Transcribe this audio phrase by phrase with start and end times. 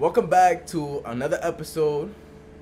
[0.00, 2.14] Welcome back to another episode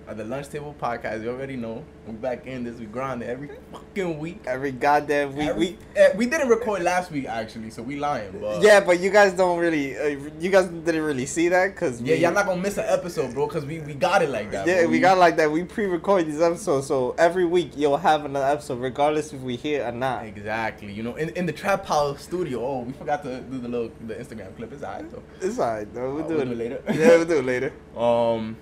[0.08, 1.22] of the Lunch Table Podcast.
[1.22, 2.78] You already know we back in this.
[2.78, 4.40] We grind every fucking week.
[4.46, 5.48] Every goddamn week.
[5.48, 8.38] Every- we, eh, we didn't record last week actually, so we lying.
[8.40, 12.00] But yeah, but you guys don't really, uh, you guys didn't really see that because
[12.00, 14.66] yeah, y'all not gonna miss an episode, bro, because we, we got it like that.
[14.66, 14.90] Yeah, bro.
[14.90, 15.50] we got like that.
[15.52, 19.84] We pre-record these episodes, so every week you'll have another episode, regardless if we hear
[19.86, 20.24] or not.
[20.24, 20.90] exactly.
[20.92, 22.64] You know, in, in the Trap House studio.
[22.64, 24.72] Oh, we forgot to do the little the Instagram clip.
[24.72, 25.22] It's alright though.
[25.40, 26.14] It's alright though.
[26.14, 26.82] We'll Uh, do we'll it do it later.
[26.92, 27.72] yeah, we'll do it later.
[27.98, 28.56] Um,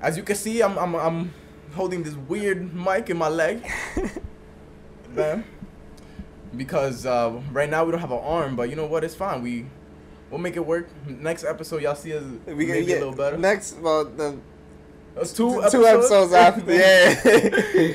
[0.00, 1.34] as you can see, I'm I'm I'm
[1.74, 3.64] holding this weird mic in my leg,
[5.10, 5.44] man.
[6.56, 9.04] Because uh, right now we don't have an arm, but you know what?
[9.04, 9.42] It's fine.
[9.42, 9.66] We
[10.30, 10.88] we'll make it work.
[11.06, 13.36] Next episode, y'all see us We maybe get, a little better.
[13.38, 14.36] Next, well, the
[15.16, 17.14] It's two two episodes, episodes after, yeah.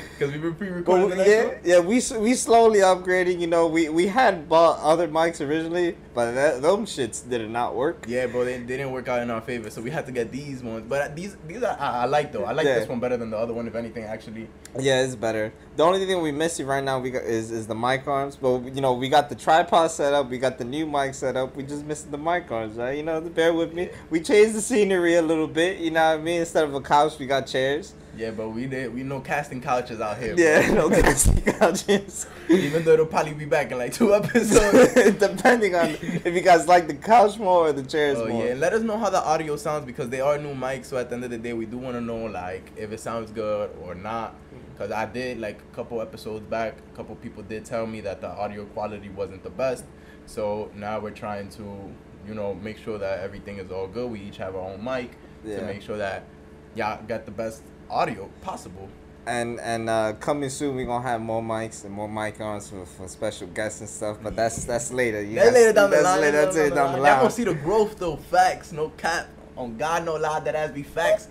[0.18, 1.56] Because we've been pre-recording next yeah, one.
[1.64, 3.40] yeah, we we slowly upgrading.
[3.40, 7.74] You know, we we had bought other mics originally, but that, them shits did not
[7.76, 8.06] work.
[8.08, 10.32] Yeah, bro, they, they didn't work out in our favor, so we had to get
[10.32, 10.86] these ones.
[10.88, 12.44] But uh, these these are, I, I like though.
[12.46, 12.78] I like Yeah.
[12.78, 14.04] this one better than the other one, if anything.
[14.04, 15.52] Actually, Yeah, it's better.
[15.76, 18.60] The only thing we missing right now we got is, is the mic arms, but
[18.74, 21.54] you know we got the tripod set up, we got the new mic set up.
[21.54, 22.96] We just missing the mic arms, right?
[22.96, 23.90] You know, bear with me.
[24.08, 25.78] We changed the scenery a little bit.
[25.80, 26.40] You know what I mean?
[26.40, 27.92] Instead of a couch, we got chairs.
[28.16, 30.34] Yeah, but we did we know casting couches out here.
[30.34, 30.44] bro.
[30.44, 32.26] Yeah, no casting couches.
[32.48, 34.94] Even though it'll probably be back in like two episodes.
[35.18, 38.44] Depending on if you guys like the couch more or the chairs Oh more.
[38.44, 40.86] yeah, and let us know how the audio sounds because they are new mics.
[40.86, 43.00] So at the end of the day, we do want to know like if it
[43.00, 44.32] sounds good or not.
[44.34, 44.58] Mm.
[44.72, 48.20] Because I did like a couple episodes back, a couple people did tell me that
[48.20, 49.84] the audio quality wasn't the best.
[50.26, 51.62] So now we're trying to,
[52.28, 54.10] you know, make sure that everything is all good.
[54.10, 55.12] We each have our own mic
[55.44, 55.60] Yeah.
[55.60, 56.24] to make sure that
[56.74, 58.88] y'all got the best audio possible.
[59.26, 62.86] And and uh, coming soon, we're gonna have more mics and more mic arms for,
[62.86, 64.18] for special guests and stuff.
[64.22, 65.20] But that's that's later.
[65.22, 66.20] You That's guys- later down the line.
[66.20, 67.12] later- no, that's later down the line.
[67.12, 68.16] Y'all gonna see the growth though.
[68.16, 69.28] Facts, no cap.
[69.56, 70.38] On God, no lie.
[70.40, 71.28] That ass be facts.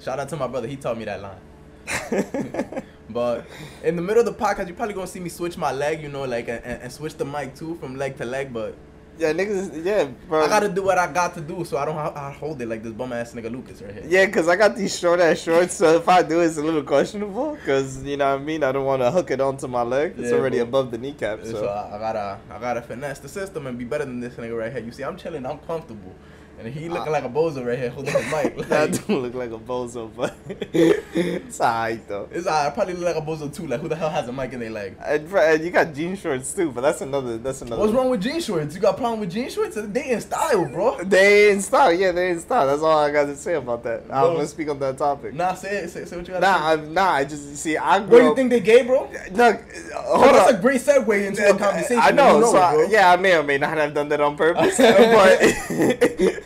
[0.00, 0.68] Shout out to my brother.
[0.68, 2.82] He taught me that line.
[3.12, 3.44] But
[3.82, 6.08] in the middle of the podcast, you're probably gonna see me switch my leg, you
[6.08, 8.52] know, like and, and switch the mic too from leg to leg.
[8.52, 8.76] But
[9.18, 9.84] yeah, niggas.
[9.84, 10.42] Yeah, bro.
[10.44, 12.68] I gotta do what I got to do, so I don't ha- I hold it
[12.68, 14.04] like this bum ass nigga Lucas right here.
[14.08, 16.82] Yeah, cause I got these short ass shorts, so if I do, it's a little
[16.82, 17.58] questionable.
[17.66, 18.62] Cause you know what I mean.
[18.64, 20.14] I don't want to hook it onto my leg.
[20.18, 20.66] It's Yeah, already bro.
[20.68, 21.40] above the kneecap.
[21.44, 24.34] So So I, I gotta I gotta finesse the system and be better than this
[24.34, 24.82] nigga right here.
[24.82, 26.14] You see, I'm chilling, I'm comfortable,
[26.62, 27.12] and he looking Ah.
[27.12, 28.56] like a bozo right here holding the mic.
[28.68, 30.34] that Like, do look like a bozo, but
[30.72, 32.28] it's alright though.
[32.32, 32.66] it's alright.
[32.66, 33.66] I probably look like a bozo too.
[33.66, 34.96] Like who the hell has a mic in their leg?
[35.04, 37.38] And, and you got jean shorts too, but that's another.
[37.38, 37.80] That's another.
[37.82, 38.74] What's wrong with jean shorts?
[38.74, 39.76] You got a problem with jean shorts?
[39.80, 41.02] They in style, bro.
[41.04, 42.66] They in style, yeah, they in style.
[42.66, 44.02] That's all I got to say about that.
[44.04, 45.34] I'm gonna speak on that topic.
[45.34, 45.90] Nah, say it.
[45.90, 46.42] Say, say what you got.
[46.42, 46.64] Nah, say.
[46.82, 47.10] I'm, nah.
[47.12, 47.76] I just see.
[47.76, 49.10] I grew What do you think they gay, bro?
[49.32, 49.60] Look,
[49.96, 50.58] Oh, hold that's on.
[50.58, 51.98] a great segue into a conversation.
[52.02, 52.86] I know, You so I- bro.
[52.88, 55.40] yeah, I may or may not have done that on purpose, but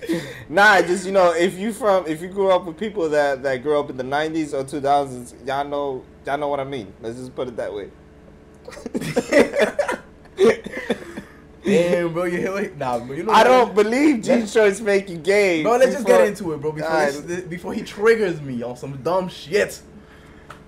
[0.49, 3.63] nah, just you know, if you from if you grew up with people that that
[3.63, 6.93] grew up in the '90s or 2000s, y'all know y'all know what I mean.
[7.01, 7.91] Let's just put it that way.
[11.65, 13.33] Damn, bro, you hear Nah, bro, you know.
[13.33, 15.63] I don't believe jean shorts make you gay.
[15.63, 16.73] Bro, let's just get into it, bro.
[16.73, 19.81] Before this, before he triggers me on some dumb shit.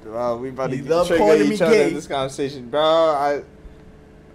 [0.02, 1.88] Bro, we about to He get love trigger each other gay.
[1.88, 2.80] in this conversation, bro.
[2.80, 3.42] I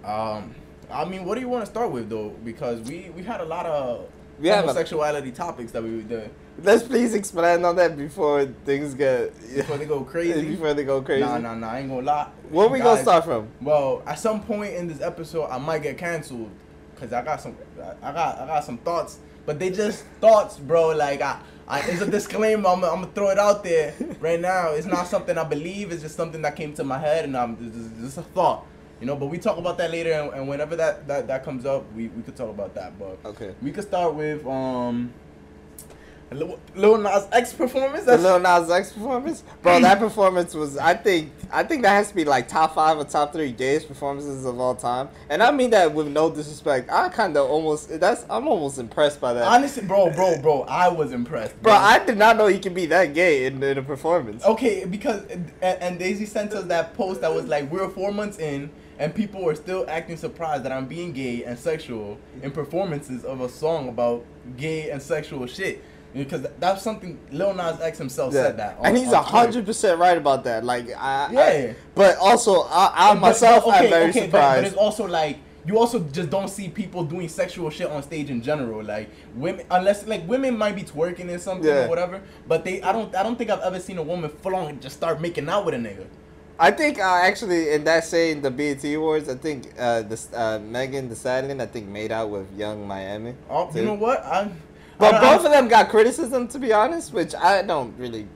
[0.04, 0.54] Um,
[0.90, 2.28] I mean, what do you want to start with though?
[2.44, 4.06] Because we we had a lot of
[4.42, 6.28] We have a- topics that we the,
[6.62, 10.42] let's please expand on that before things get before they go crazy.
[10.50, 11.24] before they go crazy.
[11.24, 11.70] Nah, nah, nah.
[11.70, 12.28] I ain't gonna lie.
[12.50, 13.48] Where we gonna start from?
[13.60, 16.50] Well, at some point in this episode, I might get canceled
[16.94, 17.56] because I got some,
[18.02, 20.88] I got, I got some thoughts, but they just thoughts, bro.
[20.88, 21.38] Like I,
[21.68, 22.68] I it's a disclaimer.
[22.68, 24.72] I'm, I'm gonna throw it out there right now.
[24.72, 25.92] It's not something I believe.
[25.92, 28.66] It's just something that came to my head, and I'm just, just a thought,
[29.02, 29.16] you know.
[29.16, 32.08] But we talk about that later, and, and whenever that, that that comes up, we
[32.08, 32.98] we could talk about that.
[32.98, 33.54] But Okay.
[33.60, 35.12] we could start with um.
[36.30, 38.04] Lil Lil Nas X performance.
[38.06, 39.80] The That's Lil Nas X performance, bro.
[39.80, 43.04] That performance was, I think, I think that has to be like top five or
[43.04, 45.10] top three gayest performances of all time.
[45.28, 46.90] And I mean that with no disrespect.
[46.90, 49.42] I kind of almost, that's, I'm almost impressed by that.
[49.42, 50.62] honestly, bro, bro, bro.
[50.62, 53.76] I was impressed, bro, I did not know he could be that gay in, in
[53.76, 54.42] a performance.
[54.42, 58.38] Okay, because and, and Daisy sent us that post that was like, we're four months
[58.38, 63.24] in, and people are still acting surprised that I'm being gay and sexual in performances
[63.24, 64.24] of a song about
[64.56, 65.82] gay and sexual shit.
[66.14, 68.42] Because that's something Lil Nas X himself Yeah.
[68.42, 68.76] said that.
[68.78, 70.62] on- and he's a hundred percent right about that.
[70.62, 71.72] Like, I, I- Yeah.
[71.94, 76.00] but also, I, I myself, but- I'm very but, but it's also like you also
[76.00, 78.82] just don't see people doing sexual shit on stage in general.
[78.84, 81.86] Like women, unless like women might be twerking or something Yeah.
[81.86, 84.54] or whatever, but they I don't I don't think I've ever seen a woman full
[84.54, 86.04] on just start making out with a nigga.
[86.62, 90.60] I think uh, actually in that saying the BET Awards, I think uh, this uh,
[90.60, 93.34] Megan Thee Stallion, I think made out with Yung Miami.
[93.50, 94.24] Oh, you know what?
[94.24, 94.54] I'm,
[94.96, 98.28] But both I- of them got criticism, to be honest, which I don't really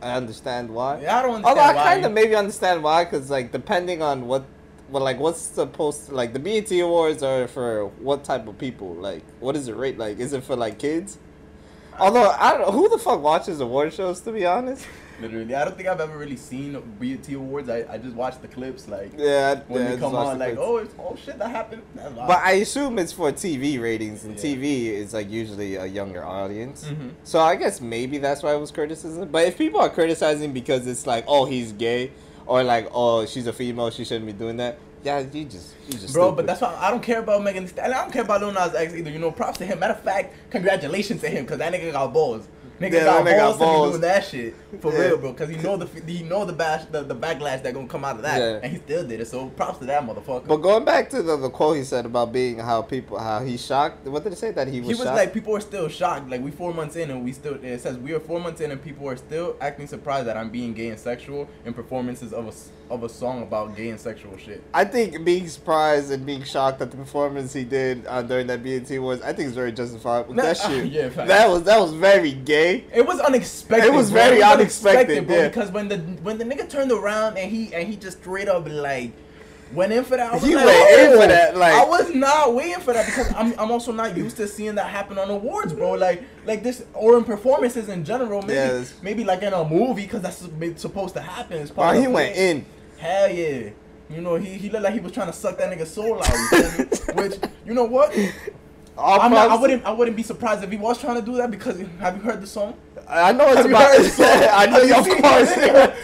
[0.00, 1.02] understand why.
[1.02, 4.26] Yeah, I don't understand Although I kind of maybe understand why, because like depending on
[4.26, 4.44] what,
[4.88, 8.94] well, like what's supposed to like the BET Awards are for what type of people?
[8.94, 9.98] Like, what is it rate?
[9.98, 11.18] Like, is it for like kids?
[11.98, 14.86] Although I don't know who the fuck watches award shows, to be honest.
[15.20, 17.68] Literally, I don't think I've ever really seen BET Awards.
[17.68, 20.54] I, I just watched the clips like Yeah, when yeah, they come on, the like
[20.56, 20.68] clips.
[20.68, 21.82] oh it's, oh shit that happened.
[21.94, 22.14] That's.
[22.14, 24.42] But I assume it's for TV ratings, and Yeah.
[24.44, 26.84] TV is like usually a younger audience.
[26.84, 27.10] Mhm.
[27.24, 29.28] So I guess maybe that's why it was criticism.
[29.30, 32.12] But if people are criticizing because it's like, oh, he's gay,
[32.46, 34.78] or like, oh, she's a female, she shouldn't be doing that.
[35.02, 36.12] Yeah, you just, you just.
[36.12, 36.36] Bro, stupid.
[36.36, 37.94] but that's why I don't care about Megan Thee Stallion.
[37.96, 39.10] I don't care about Lil Nas X either.
[39.10, 39.78] You know, props to him.
[39.78, 42.46] Matter of fact, congratulations to him because that nigga got balls.
[42.80, 43.86] Nigga Yeah, got that nigga got balls to balls.
[43.86, 44.98] be doing that shit for Yeah.
[45.00, 45.32] real, bro.
[45.32, 48.16] Because he know the he know the bash the, the backlash that gonna come out
[48.16, 48.60] of that, Yeah.
[48.62, 49.26] and he still did it.
[49.28, 50.46] So props to that motherfucker.
[50.46, 53.62] But going back to the, the quote he said about being how people how he's
[53.64, 54.06] shocked.
[54.06, 54.88] What did it say that he was?
[54.88, 55.16] he was shocked?
[55.16, 56.30] like, people are still shocked.
[56.30, 57.62] Like we four months in, and we still.
[57.62, 60.48] It says we are four months in, and people are still acting surprised that I'm
[60.50, 62.52] being gay and sexual in performances of a
[62.90, 64.62] of a song about gay and sexual shit.
[64.74, 68.62] I think being surprised and being shocked at the performance he did uh, during that
[68.64, 70.28] BET was, I think, is very justified.
[70.28, 72.84] Nah, that shit, yeah, that was that was very gay.
[72.92, 73.86] It was unexpected.
[73.86, 74.20] It was bro.
[74.22, 75.36] very unexpected, bro.
[75.36, 75.48] yeah.
[75.48, 78.68] Because when the when the nigga turned around and he and he just straight up
[78.68, 79.12] like
[79.72, 80.32] went in for that.
[80.32, 82.92] I was He like, went in for "Oh." that, like- I was not waiting for
[82.92, 85.92] that because I'm I'm also not used to seeing that happen on awards, bro.
[85.92, 88.42] Like like this or in performances in general.
[88.42, 88.94] Maybe Yes.
[89.00, 90.38] maybe like in a movie because that's
[90.80, 91.58] supposed to happen.
[91.58, 92.66] It's of he went in.
[93.00, 93.70] Hell yeah.
[94.10, 96.28] You know, he, he looked like he was trying to suck that nigga's soul out.
[96.52, 96.84] you?
[97.14, 98.14] Which, you know what?
[98.96, 101.80] Not, I wouldn't I wouldn't be surprised if he was trying to do that because
[102.00, 102.74] have you heard the song?
[103.08, 103.90] I know it's Have you about.
[103.96, 104.26] heard the song?
[104.52, 105.54] I know, you of course.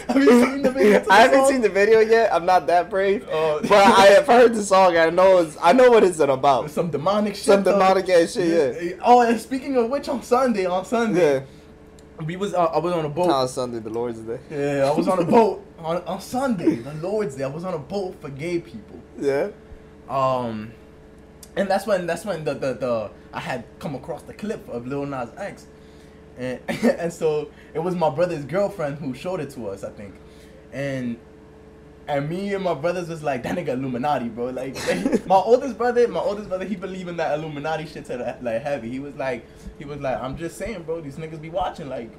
[0.07, 1.51] Have you seen the video I haven't song?
[1.51, 2.33] seen the video yet.
[2.33, 3.27] I'm not that brave.
[3.31, 3.59] Oh.
[3.61, 4.97] but I have heard the song.
[4.97, 5.55] I know it's.
[5.61, 6.71] I know what it's about.
[6.71, 7.43] Some demonic shit.
[7.45, 8.97] Some demonic ass shit, Yeah.
[9.05, 11.39] Oh, and speaking of which, on Sunday, on Sunday, Yeah.
[12.25, 13.29] We was uh, I was on a boat.
[13.29, 14.39] On Sunday, the Lord's Day.
[14.49, 17.43] Yeah, I was on a boat on, on Sunday, the Lord's Day.
[17.43, 18.99] I was on a boat for gay people.
[19.19, 19.49] Yeah.
[20.09, 20.71] Um,
[21.55, 24.87] and that's when that's when the the, the I had come across the clip of
[24.87, 25.67] Lil Nas X,
[26.37, 30.15] and and so it was my brother's girlfriend who showed it to us, I think,
[30.71, 31.17] and.
[32.07, 34.45] And me and my brothers was like, that nigga Illuminati, bro.
[34.45, 34.75] Like,
[35.27, 38.61] my oldest brother, my oldest brother, he believe in that Illuminati shit to the, like
[38.61, 38.89] heavy.
[38.89, 39.45] He was like,
[39.77, 41.01] he was like, I'm just saying, bro.
[41.01, 42.09] These niggas be watching, like,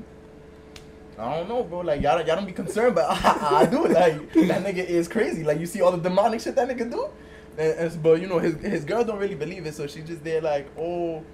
[1.19, 1.81] I don't know, bro.
[1.81, 3.87] Like, y'all, y'all don't be concerned, but I, I do.
[3.87, 5.43] Like, that nigga is crazy.
[5.43, 7.09] Like, you see all the demonic shit that nigga do,
[7.57, 10.23] and, and but you know his his girl don't really believe it, so she just
[10.23, 11.25] there like, oh,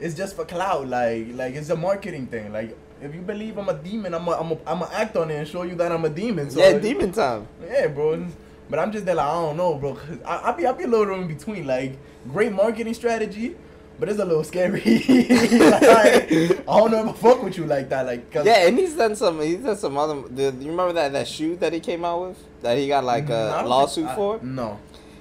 [0.00, 0.88] it's just for clout.
[0.88, 2.52] Like, like it's a marketing thing.
[2.52, 5.30] Like, if you believe I'm a demon, I'm a, I'm a, I'm a act on
[5.30, 6.50] it and show you that I'm a demon.
[6.50, 7.46] So yeah, demon time.
[7.64, 8.26] yeah, bro.
[8.70, 9.94] But I'm just there like I don't know, bro.
[9.94, 11.66] Cause I, I be I be a little in between.
[11.66, 11.96] Like
[12.30, 13.56] great marketing strategy,
[13.98, 14.80] but it's a little scary.
[14.80, 18.04] like, I don't know if I fuck with you like that.
[18.04, 19.40] Like Yeah, and he's done some.
[19.40, 20.20] He's done some other.
[20.28, 23.30] The, you remember that that shoe that he came out with that he got like
[23.30, 24.40] a lawsuit think- I- for?
[24.42, 24.78] No.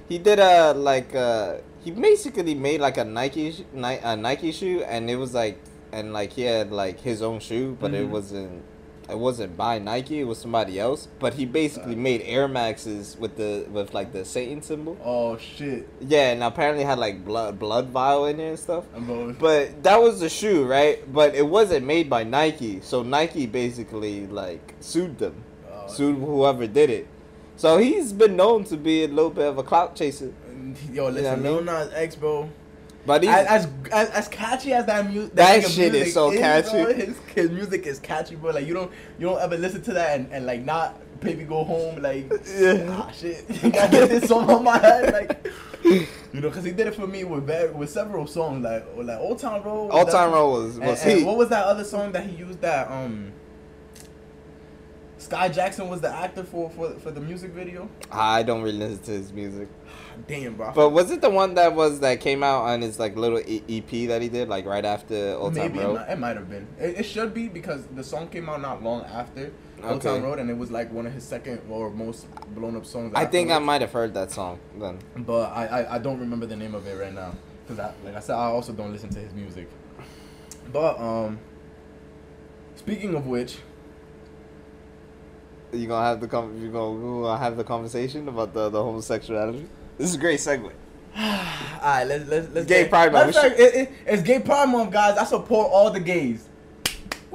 [0.10, 5.10] He did a like uh he basically made like a Nike a Nike shoe and
[5.10, 5.60] it was like
[5.92, 8.10] and like he had like his own shoe but it Mhm.
[8.10, 8.62] wasn't
[9.10, 13.38] it wasn't by Nike it was somebody else but he basically made Air Maxes with
[13.38, 14.98] the with like the Satan symbol.
[15.04, 15.88] Oh shit.
[16.02, 18.84] Yeah, and apparently had like blood blood vial in it and stuff.
[19.40, 21.00] But that was the shoe, right?
[21.12, 25.36] But it wasn't made by Nike, so Nike basically like sued them,
[25.72, 27.08] Uh, sued whoever did it.
[27.56, 30.34] So he's been known to be a little bit of a clout chaser.
[30.92, 31.44] Yo, listen, what I mean?
[31.44, 32.50] Lil Nas X, bro.
[33.08, 36.84] But As, as as catchy as that, mu- That nigga shit is music so catchy.
[36.84, 38.52] bro, his, his music is catchy, bro.
[38.52, 41.64] Like you don't you don't ever listen to that and, and like not baby go
[41.64, 42.86] home like Yeah.
[42.92, 43.44] ah shit.
[43.64, 45.48] I get this song on my head like
[45.84, 46.06] you
[46.42, 49.18] know because he did it for me with very, with several songs like or like
[49.20, 49.90] Old Town Road.
[49.92, 51.24] Old Town that- Road was was and he.
[51.24, 53.32] what was that other song that he used that um.
[55.20, 57.90] Skai Jackson was the actor for, for for the music video.
[58.12, 59.68] I don't really listen to his music.
[60.28, 60.72] Damn, bro.
[60.76, 63.90] But was it the one that was that came out on his like little EP
[64.10, 65.96] that he did like right after Old Town Maybe it Road?
[65.96, 66.68] might, it might have been.
[66.80, 69.52] It, it should be because the song came out not long after
[69.84, 70.10] Old Okay.
[70.10, 73.12] Town Road, and it was like one of his second or most blown up songs.
[73.16, 75.00] I think I might have heard that song then.
[75.18, 77.34] but I, I I don't remember the name of it right now
[77.66, 79.68] because I like I said I also don't listen to his music.
[80.72, 81.40] But um,
[82.76, 83.58] speaking of which,
[85.74, 88.82] You gonna have the com- you gonna, you gonna have the conversation about the, the
[88.82, 89.68] homosexuality?
[89.98, 90.72] This is a great segue.
[91.18, 93.36] alright, let's let's let's Gay get- Pride Month.
[93.36, 95.18] Matter of fact, it, it, it's Gay Pride Month, guys.
[95.18, 96.48] I support all the gays.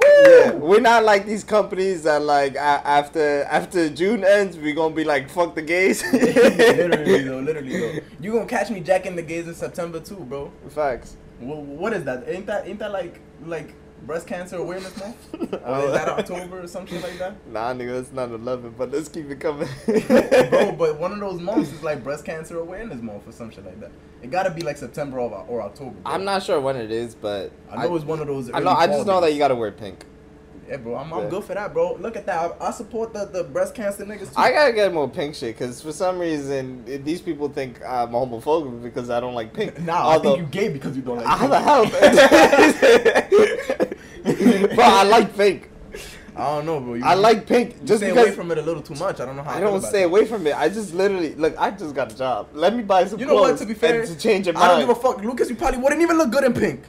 [0.01, 5.03] Yeah, we're not like these companies that like after after June ends, we're gonna be
[5.03, 6.03] like fuck the gays.
[6.13, 7.99] literally though, literally though.
[8.19, 10.51] You gonna catch me jacking the gays in September too, bro.
[10.69, 11.17] Facts.
[11.39, 12.23] What, what is that?
[12.27, 13.73] Ain't that ain't that like like
[14.05, 15.17] breast cancer awareness month?
[15.33, 15.37] Oh.
[15.81, 17.35] or is that October or something like that?
[17.47, 19.67] Nah, nigga, it's not 11, but let's keep it coming.
[19.85, 23.65] Bro, but one of those months is like breast cancer awareness month or some shit
[23.65, 23.91] like that.
[24.21, 25.91] It gotta be like September or, or October.
[25.91, 26.11] Bro.
[26.11, 28.51] I'm not sure when it is, but I know it's one of those.
[28.53, 28.69] I know.
[28.69, 30.05] I just fall know that you gotta wear pink.
[30.69, 31.29] Yeah, bro, I'm, I'm Yeah.
[31.29, 31.95] good for that, bro.
[31.95, 32.55] Look at that.
[32.61, 34.37] I, I support the, the breast cancer niggas too.
[34.37, 38.09] I gotta get more pink shit because for some reason it- these people think I'm
[38.09, 39.79] homophobic because I don't like pink.
[39.83, 41.25] Nah, I Although, think you gay because you don't like.
[41.25, 41.51] how pink.
[41.51, 41.85] the hell?
[44.75, 45.69] but I like pink.
[46.35, 46.95] I don't know, bro.
[46.95, 49.19] You, I like pink just stay away from it a little too much.
[49.19, 49.51] I don't know how.
[49.51, 50.55] I feel don't stay away from it.
[50.57, 51.55] I just literally look.
[51.59, 52.47] I just got a job.
[52.53, 53.47] Let me buy some You know what?
[53.49, 55.49] clothes To be fair, to change your I don't give a fuck, Lucas.
[55.49, 56.81] You probably wouldn't even look good in pink.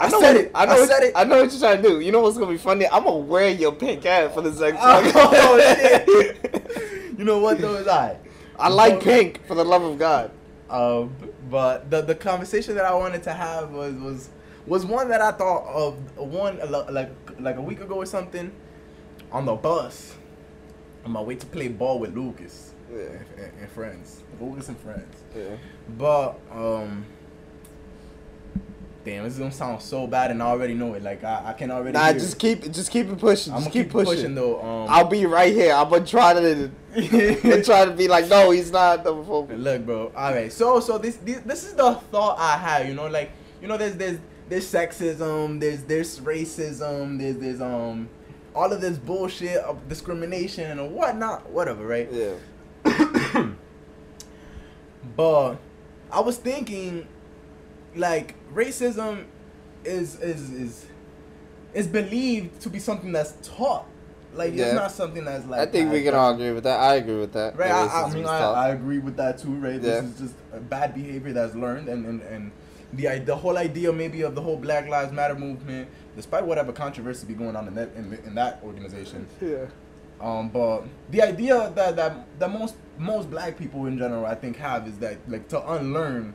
[0.00, 0.50] I, know said it.
[0.54, 0.72] I know.
[0.72, 1.12] I what, it.
[1.14, 2.00] I know what you're trying to do.
[2.00, 2.86] You know what's gonna be funny?
[2.86, 7.14] I'm gonna wear your pink hat for the next Oh, shit.
[7.18, 8.16] You know what though is I.
[8.58, 10.30] I like pink for the love of God.
[10.68, 11.14] Um,
[11.50, 14.30] but the the conversation that I wanted to have was was
[14.66, 18.52] was one that I thought of one like like a week ago or something
[19.32, 20.16] on the bus
[21.04, 22.98] on my way to play ball with Lucas Yeah.
[23.36, 25.24] and, and friends, Lucas and friends.
[25.36, 25.56] Yeah.
[25.98, 27.04] But um,
[29.04, 31.02] damn, this is gonna sound so bad, and I already know it.
[31.02, 31.92] Like I, I can already.
[31.96, 32.38] Nah, just it.
[32.38, 33.52] keep just keep it pushing.
[33.52, 34.34] I'm Just gonna keep, pushing.
[34.34, 34.60] though.
[34.60, 35.72] Um, I'll be right here.
[35.72, 39.62] I'm gonna try to and try to be like, no, he's not homophobic.
[39.62, 40.12] Look, bro.
[40.16, 40.52] All right.
[40.52, 42.88] So, so this, this, this is the thought I had.
[42.88, 43.30] You know, like,
[43.62, 45.60] you know, there's, there's, there's sexism.
[45.60, 47.18] There's, there's racism.
[47.18, 48.08] There's, there's, um,
[48.56, 52.08] all of this bullshit of discrimination and whatnot, whatever, right?
[52.12, 53.46] Yeah.
[55.16, 55.56] But
[56.10, 57.06] I was thinking,
[57.94, 59.24] like, racism
[59.84, 60.86] is, is, is,
[61.74, 63.86] is believed to be something that's taught.
[64.34, 64.66] Like, Yeah.
[64.66, 65.60] it's not something that's like.
[65.60, 66.78] I think we can all agree with that.
[66.78, 67.56] I agree with that.
[67.56, 68.38] Right, I, I mean, I.
[68.38, 69.74] I agree with that too, right?
[69.74, 70.00] Yeah.
[70.00, 72.52] This is just a bad behavior that's learned, and, and, and
[72.92, 77.26] the the whole idea maybe of the whole Black Lives Matter movement, despite whatever controversy
[77.26, 79.66] be going on in that in, in that organization, yeah.
[80.20, 84.56] um, but the idea that that that most most Black people in general, I think,
[84.56, 86.34] have is that like to unlearn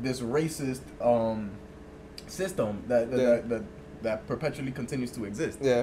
[0.00, 1.50] this racist um
[2.26, 3.26] system that that, Yeah.
[3.26, 3.62] that, that
[4.02, 5.58] that perpetually continues to exist.
[5.60, 5.82] Yeah.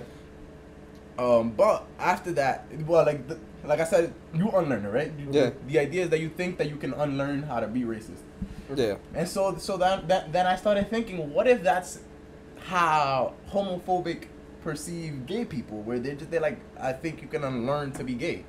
[1.18, 5.12] Um, but after that, well, like the, like I said, you unlearn it, right?
[5.18, 5.52] You- Yeah.
[5.68, 8.22] The, idea is that you think that you can unlearn how to be racist,
[8.76, 8.96] Yeah.
[9.14, 12.00] and so so that, that then I started thinking, what if that's
[12.66, 14.28] how homophobic
[14.62, 18.14] perceive gay people, where they're just they're like, I think you can unlearn to be
[18.16, 18.44] gay.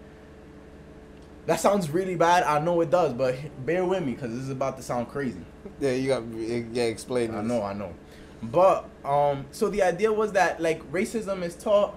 [1.47, 2.43] That sounds really bad.
[2.43, 5.41] I know it does, but bear with me because this is about to sound crazy.
[5.81, 5.93] Yeah.
[5.93, 6.25] You got.
[6.35, 6.85] Yeah.
[6.85, 7.35] Explain.
[7.35, 7.49] I this.
[7.49, 7.95] know, I know.
[8.43, 11.97] But um, so the idea was that like racism is taught,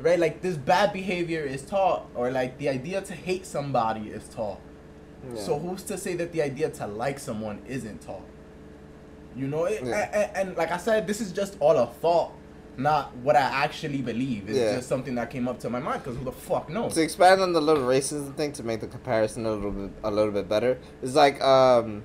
[0.00, 0.18] right?
[0.18, 4.60] Like this bad behavior is taught, or like the idea to hate somebody is taught.
[5.34, 5.40] Yeah.
[5.40, 8.22] So who's to say that the idea to like someone isn't taught?
[9.36, 10.10] You know, it, Yeah.
[10.34, 12.32] and, and like I said, this is just all a thought,
[12.76, 14.48] not what I actually believe.
[14.48, 14.76] It's Yeah.
[14.76, 16.94] just something that came up to my mind because who the fuck knows?
[16.94, 20.10] to expand on the little racism thing to make the comparison a little bit a
[20.10, 22.02] little bit better it's like um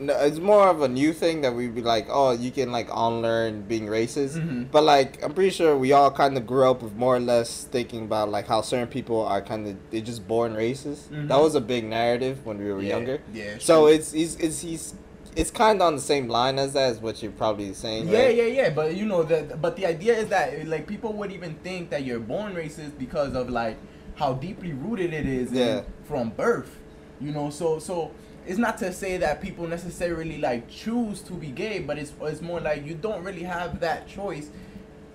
[0.00, 2.88] no, it's more of a new thing that we'd be like oh you can like
[2.94, 4.70] unlearn being racist Mhm.
[4.70, 7.64] but like i'm pretty sure we all kind of grew up with more or less
[7.64, 11.26] thinking about like how certain people are kind of they're just born racist Mhm.
[11.28, 13.94] that was a big narrative when we were Yeah, younger yeah, so true.
[13.94, 14.94] it's he's it's he's
[15.38, 18.24] it's kind of on the same line as that is what you're probably saying Yeah,
[18.24, 18.34] right?
[18.36, 18.70] yeah, yeah.
[18.70, 19.62] But you know, that.
[19.62, 23.34] but the idea is that like people would even think that you're born racist because
[23.34, 23.76] of like
[24.16, 25.82] how deeply rooted it is Yeah.
[26.04, 26.76] from birth.
[27.20, 28.10] You know, so so
[28.46, 32.42] it's not to say that people necessarily like choose to be gay, but it's it's
[32.42, 34.50] more like you don't really have that choice.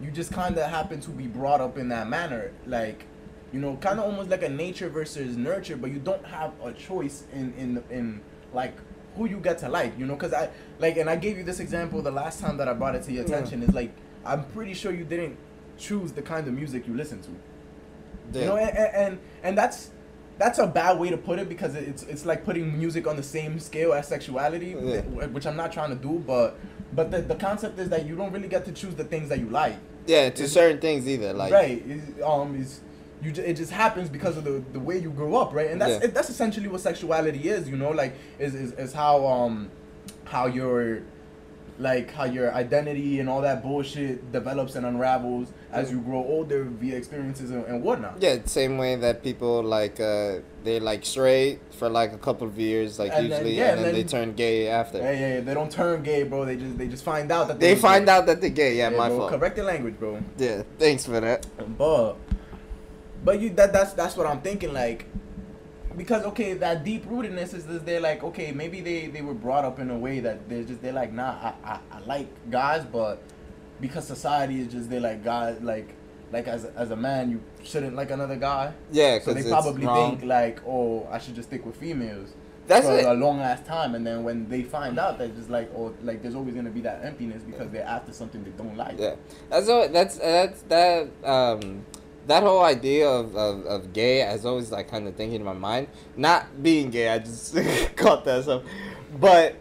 [0.01, 3.06] You just kind of happen to be brought up in that manner, like
[3.51, 6.72] you know, kind of almost like a nature versus nurture, but you don't have a
[6.72, 8.22] choice in in in
[8.53, 8.75] like
[9.15, 11.60] who you get to like, you know, because I like, and I gave you this
[11.60, 13.36] example the last time that I brought it to your Yeah.
[13.36, 13.63] attention.
[13.63, 13.91] Is like
[14.25, 15.38] I'm pretty sure you didn't
[15.77, 17.29] choose the kind of music you listen to,
[18.34, 18.41] Yeah.
[18.41, 19.89] you know, and, and and that's
[20.39, 23.24] that's a bad way to put it because it's it's like putting music on the
[23.24, 25.01] same scale as sexuality, Yeah.
[25.01, 26.58] wh- which I'm not trying to do, but
[26.93, 29.39] but the the concept is that you don't really get to choose the things that
[29.39, 29.75] you like.
[30.05, 32.82] yeah to certain things either like right is um is
[33.24, 35.94] you it just happens because of the the way you grew up right and that's
[36.01, 36.06] Yeah.
[36.10, 39.70] it, that's essentially what sexuality is you know like is, is is how um
[40.25, 41.01] how your
[41.80, 46.65] like how your identity and all that bullshit develops and unravels as you grow older
[46.65, 51.60] via experiences and, and whatnot Yeah, same way that people like uh they like straight
[51.72, 54.03] for like a couple of years, like And then- usually, yeah, and then, and they
[54.03, 55.00] turn gay after.
[55.00, 57.60] yeah, yeah, yeah, they don't turn gay bro they just they just find out that
[57.60, 58.12] They were find gay.
[58.13, 58.77] out that they're gay.
[58.77, 59.32] Yeah, my bro, fault.
[59.32, 61.48] correct the language bro Yeah, thanks for that.
[61.77, 62.13] But
[63.24, 65.06] but you that that's that's what I'm thinking like
[65.96, 69.65] because okay, that deep rootedness is that they're like okay, maybe they they were brought
[69.65, 72.86] up in a way that they're just they're like nah, I I, I like guys,
[72.86, 73.22] but
[73.80, 75.94] because society is just they're like guys like
[76.32, 78.74] like as as a man you shouldn't like another guy.
[78.92, 82.34] Yeah, So because they probably think like oh I should just stick with females.
[82.65, 83.06] That's for it.
[83.06, 86.22] a long ass time, and then when they find out that just like oh like
[86.22, 88.96] there's always gonna be that emptiness because they're after something they don't like.
[88.98, 89.15] Yeah,
[89.50, 89.88] that's all.
[89.89, 91.10] That's that's that.
[91.24, 91.86] Um,
[92.27, 95.53] that whole idea of, of, of gay has always like kind of thinking in my
[95.53, 95.88] mind.
[96.15, 97.56] Not being gay, I just
[97.96, 98.63] caught that stuff.
[99.20, 99.56] But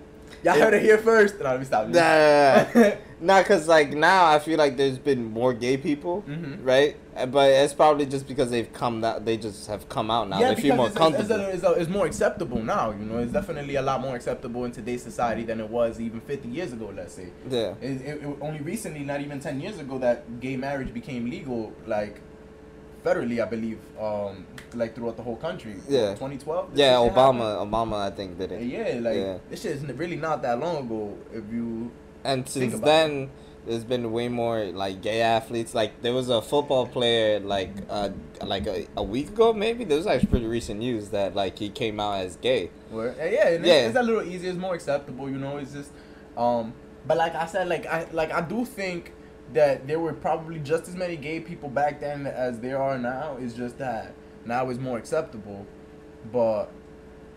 [0.45, 1.39] Y'all heard it here first.
[1.39, 1.87] No, let me stop.
[1.87, 2.95] nah, nah, nah, nah.
[3.23, 6.59] Nah, cause like now I feel like there's been more gay people, Mhm.
[6.65, 6.97] right?
[7.31, 9.25] But it's probably just because they've come out.
[9.25, 10.41] They just have come out now.
[10.41, 11.55] yeah, they feel more because it's, it's, comfortable.
[11.55, 12.91] it's, it's, it's more acceptable now.
[12.91, 16.21] You know, it's definitely a lot more acceptable in today's society than it was even
[16.23, 16.93] 50 years ago.
[16.93, 17.29] Let's say.
[17.49, 17.75] yeah.
[17.81, 21.73] It, it, it- only recently, not even 10 years ago, that gay marriage became legal,
[21.87, 22.21] like
[23.05, 25.75] federally, I believe, um, like throughout the whole country.
[25.89, 26.11] Yeah.
[26.15, 26.71] 2012.
[26.75, 27.67] Yeah, Obama.
[27.67, 28.63] Obama, I think did it.
[28.63, 29.39] Yeah, like Yeah.
[29.51, 31.17] this shit is really not that long ago.
[31.33, 31.91] If you
[32.25, 33.31] And since then,
[33.67, 35.75] there's been way more like gay athletes.
[35.75, 38.11] Like there was a football player like uh
[38.45, 39.85] like a, a week ago maybe.
[39.85, 42.71] There was actually pretty recent news that like he came out as gay.
[42.91, 43.73] Where, yeah, yeah, and Yeah.
[43.75, 44.51] It's, it's a little easier.
[44.51, 45.57] It's more acceptable, you know.
[45.59, 45.91] It's just,
[46.37, 46.73] um,
[47.07, 49.13] but like I said, like I like I do think
[49.53, 53.37] that there were probably just as many gay people back then as there are now.
[53.41, 55.67] It's just that now it's more acceptable,
[56.33, 56.67] but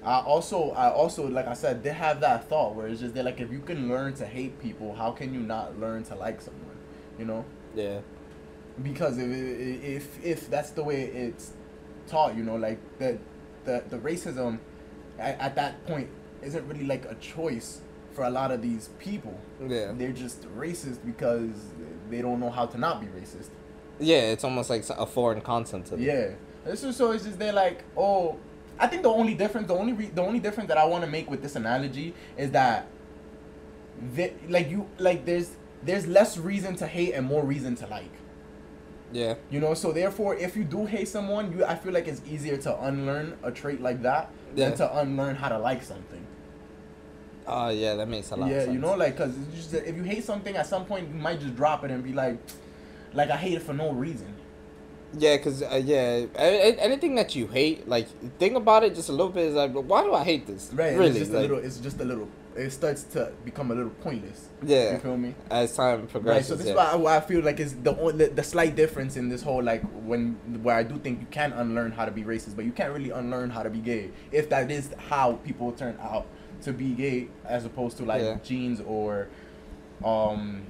[0.03, 3.23] I also I also like I said they have that thought where it's just they're
[3.23, 6.41] like if you can learn to hate people, how can you not learn to like
[6.41, 6.77] someone,
[7.17, 7.45] you know?
[7.73, 8.01] Yeah.
[8.81, 11.53] because if if if that's the way it's
[12.07, 13.19] taught, you know, like the
[13.63, 14.59] the the racism
[15.17, 16.09] at, at that point
[16.41, 17.81] isn't really like a choice
[18.11, 19.39] for a lot of these people.
[19.59, 19.93] Yeah.
[19.95, 21.73] They're just racist because
[22.09, 23.49] they don't know how to not be racist.
[23.99, 26.01] Yeah, it's almost like a foreign concept to them.
[26.01, 26.29] Yeah.
[26.65, 28.37] This is so it's just they're like, oh,
[28.79, 31.09] I think the only difference, the only re- the only difference that I want to
[31.09, 32.87] make with this analogy is that,
[34.15, 35.51] the, like you like there's
[35.83, 38.09] there's less reason to hate and more reason to like.
[39.13, 39.35] Yeah.
[39.49, 42.57] You know, so therefore, if you do hate someone, you I feel like it's easier
[42.57, 44.69] to unlearn a trait like that Yeah.
[44.69, 46.25] than to unlearn how to like something.
[47.47, 48.49] Oh yeah, that makes a lot.
[48.49, 48.73] yeah, of sense.
[48.73, 49.35] you know, like because
[49.73, 52.37] if you hate something, at some point you might just drop it and be like,
[53.13, 54.33] like I hate it for no reason.
[55.17, 59.29] Yeah, cause uh, yeah, anything that you hate, like think about it just a little
[59.29, 59.45] bit.
[59.45, 60.71] Is like, why do I hate this?
[60.73, 60.97] Right?
[60.97, 61.11] Really?
[61.11, 61.57] It's just like, a little.
[61.59, 62.27] It's just a little.
[62.55, 64.47] It starts to become a little pointless.
[64.63, 64.93] Yeah.
[64.93, 65.35] You feel me?
[65.51, 66.09] As time Right.
[66.09, 66.47] progresses.
[66.47, 66.71] So this yeah.
[66.71, 69.29] is why I, why I feel like it's the, only, the the slight difference in
[69.29, 72.55] this whole like when where I do think you can unlearn how to be racist,
[72.55, 75.97] but you can't really unlearn how to be gay if that is how people turn
[76.01, 76.25] out
[76.61, 78.37] to be gay as opposed to like Yeah.
[78.43, 79.27] genes or
[80.03, 80.63] um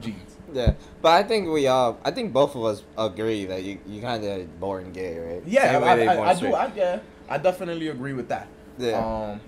[0.00, 0.36] jeans.
[0.52, 4.00] Yeah, but I think we all, I think both of us agree that you, you
[4.00, 5.42] kind of born gay, right?
[5.46, 6.54] Yeah, I, I, I, I do.
[6.54, 8.48] I yeah, I definitely agree with that.
[8.78, 8.98] Yeah.
[8.98, 9.40] Um,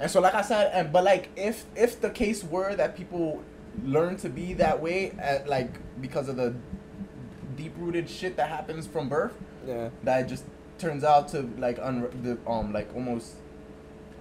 [0.00, 3.42] and so like I said, and but like if if the case were that people
[3.84, 6.54] learn to be that way at like because of the
[7.56, 9.34] deep rooted shit that happens from birth,
[9.66, 9.90] yeah.
[10.04, 10.44] that just
[10.78, 13.36] turns out to like un the um like almost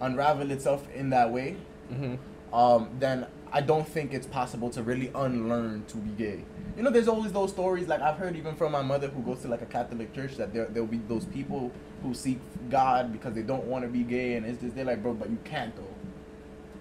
[0.01, 1.58] unravel itself in that way.
[1.89, 2.15] hmm
[2.53, 6.43] Um, then I don't think it's possible to really unlearn to be gay.
[6.77, 9.41] You know, there's always those stories like I've heard even from my mother who goes
[9.41, 11.71] to like a Catholic church that there there'll be those people
[12.03, 15.01] who seek God because they don't want to be gay and it's just they're like,
[15.01, 15.84] bro, but you can't though,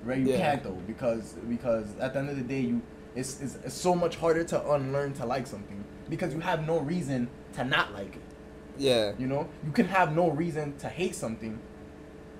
[0.04, 0.18] right?
[0.18, 0.36] You Yeah.
[0.38, 2.82] can't though because because at the end of the day you
[3.14, 6.78] it's, it's it's so much harder to unlearn to like something because you have no
[6.80, 8.22] reason to not like it.
[8.76, 9.12] Yeah.
[9.18, 11.60] You know, you can have no reason to hate something,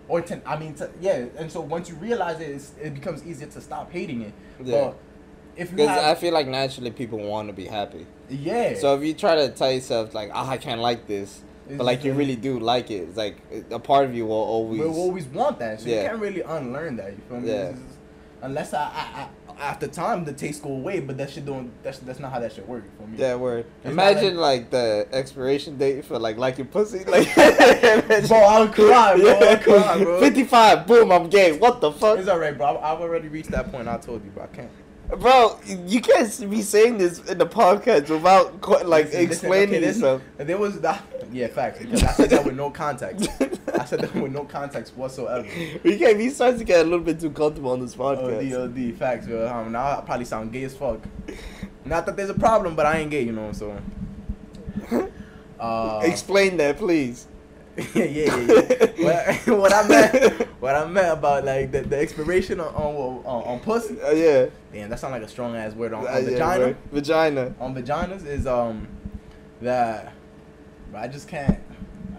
[0.09, 1.25] or to I mean, to, yeah.
[1.39, 4.33] And so once you realize it, it's, it becomes easier to stop hating it.
[4.63, 4.73] Yeah.
[4.81, 4.97] But
[5.57, 8.07] if you Because I feel like naturally people want to be happy.
[8.29, 8.75] yeah.
[8.79, 11.85] So if you try to tell yourself like, ah, I can't like this, It's but
[11.85, 13.37] like you really do like it, it's like
[13.71, 14.81] a part of you will always.
[14.81, 15.81] we'll always want that.
[15.81, 16.03] So Yeah.
[16.03, 17.13] you can't really unlearn that.
[17.13, 17.49] You feel me?
[17.49, 17.71] Yeah.
[17.71, 17.83] Just-
[18.43, 21.71] unless I, I, I after time the taste go away, but that shit don't.
[21.83, 23.19] That's that's not how that shit work for me.
[23.19, 23.67] Yeah, word.
[23.83, 27.05] It's Imagine not like, the expiration date for like liking pussy.
[27.15, 29.31] Like, Bro, I'll cry, bro.
[29.31, 30.21] I'll cry, bro.
[30.21, 30.87] Fifty-five.
[30.87, 31.13] Boom.
[31.13, 31.57] I'm gay.
[31.57, 32.19] What the fuck?
[32.19, 32.67] It's alright, bro.
[32.77, 33.89] I've- I've already reached that point.
[33.89, 34.71] I told you, but I can't.
[35.09, 39.81] Bro, you can't be saying this in the podcast without like Listen, listen, explaining okay,
[39.81, 40.23] this- yourself.
[40.39, 41.03] There was that.
[41.33, 41.81] Yeah, facts.
[41.81, 43.29] Because I said that with no context.
[43.79, 45.47] I said that with no context whatsoever.
[45.83, 46.17] We can't.
[46.17, 48.55] We start to get a little bit too comfortable on this podcast.
[48.55, 48.93] OD.
[48.93, 49.47] OD, facts, bro.
[49.49, 51.01] Um, now I probably sound gay as fuck.
[51.85, 53.53] Not that there's a problem, but I ain't gay, you know.
[53.53, 53.77] So.
[55.57, 57.27] Uh, Explain that, please.
[57.95, 58.93] yeah, yeah, yeah.
[58.97, 59.35] yeah.
[59.47, 63.43] what, what I meant, what I meant about like the, the expiration on on, on
[63.45, 64.01] on pussy.
[64.01, 64.47] Uh, yeah.
[64.73, 66.65] Damn, that sound like a strong ass word on, Uh, on yeah, vagina.
[66.67, 66.75] bro.
[66.93, 67.55] Vagina.
[67.61, 68.87] on vaginas is um
[69.61, 70.13] that
[70.95, 71.59] I just can't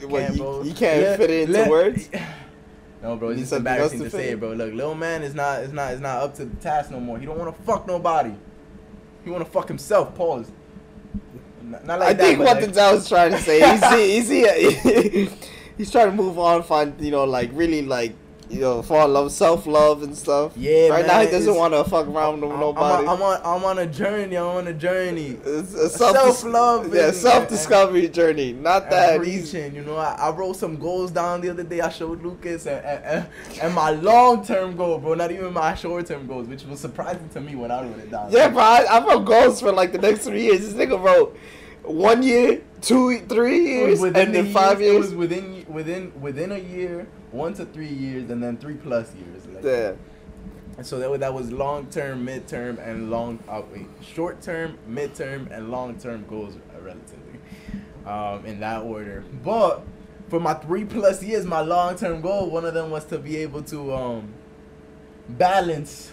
[0.01, 2.09] What, Can't, you, you can't Let- fit it into let- words.
[3.01, 4.53] No, bro, it's just embarrassing to to say it, bro.
[4.53, 7.19] Look, Lil Man is not, is not, is not up to the task no more.
[7.19, 8.33] He don't want to fuck nobody.
[9.23, 10.15] He want to fuck himself.
[10.15, 10.51] Pause.
[11.65, 15.31] Not, like I that, think what like- Denzel's trying to say, he's, he's,
[15.77, 18.13] he's trying to move on, find you know, like really like
[18.49, 20.53] you know, fall in love, self love and stuff.
[20.55, 23.07] Yeah, Right man, now, he doesn't want to fuck around with I'm, nobody.
[23.07, 24.37] I'm, on, I'm on a journey.
[24.37, 25.37] I'm on a journey.
[25.45, 28.53] It's a self-love yeah, self discovery journey.
[28.53, 31.81] Not that he's preaching, you know, I, I wrote some goals down the other day.
[31.81, 33.27] I showed Lucas and, and,
[33.61, 35.15] and, my long term goal, bro.
[35.15, 38.11] Not even my short term goals, which was surprising to me when I wrote it
[38.11, 38.31] down.
[38.31, 38.61] Yeah, bro.
[38.61, 40.61] I, I wrote goals for like the next three years.
[40.61, 41.37] This nigga wrote
[41.83, 45.05] one year, two, three years, within and then the five years, years.
[45.05, 49.13] It was within within within a year, one to three years, and then three plus
[49.15, 49.45] years.
[49.47, 49.93] Like, Yeah.
[50.77, 54.41] And so that was, that was long term, mid term, and long uh, wait, short
[54.41, 57.39] term, mid term, and long term goals uh, relatively,
[58.05, 59.23] um, in that order.
[59.43, 59.83] But
[60.27, 63.37] for my three plus years, my long term goal, one of them was to be
[63.37, 64.33] able to um,
[65.29, 66.11] balance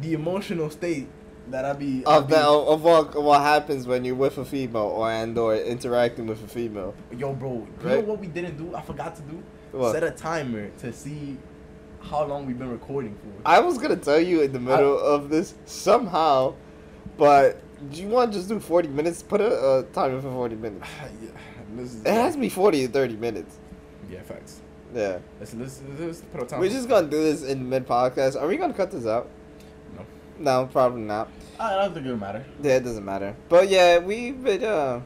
[0.00, 1.08] the emotional state
[1.50, 5.10] that I be Of that, of what, what happens when you're with a female or
[5.10, 6.94] and or interacting with a female.
[7.16, 8.74] Yo, bro, you know what we didn't do?
[8.74, 9.42] I forgot to do.
[9.74, 9.92] What?
[9.92, 11.36] Set a timer to see
[12.00, 13.48] how long we've been recording for.
[13.48, 16.54] I was gonna tell you in the middle of this somehow,
[17.18, 17.60] but
[17.90, 19.20] do you want to just do 40 minutes?
[19.22, 20.86] Put a, a timer for 40 minutes.
[21.22, 21.30] yeah,
[21.74, 23.58] this is, It has to be 40 to 30 minutes.
[24.08, 24.60] Yeah, facts.
[24.94, 25.18] Yeah.
[25.40, 26.60] Listen, let's, let's put a timer.
[26.60, 28.40] We're just gonna do this in mid podcast.
[28.40, 29.28] Are we gonna cut this out?
[29.96, 30.06] No.
[30.38, 31.28] No, probably not.
[31.58, 32.44] I don't think it'll matter.
[32.62, 33.34] Yeah, it doesn't matter.
[33.48, 35.00] But yeah, we but uh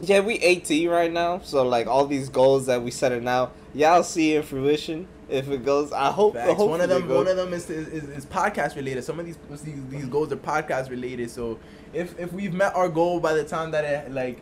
[0.00, 3.50] yeah, we 18 right now, so like all these goals that we set it now,
[3.74, 5.92] y'all see in fruition if it goes.
[5.92, 6.34] I hope.
[6.34, 6.58] Facts.
[6.58, 9.04] One of them, one of them is, is, is, podcast related.
[9.04, 11.30] Some of these, these these goals are podcast related.
[11.30, 11.58] So
[11.92, 14.40] if if we've met our goal by the time that it like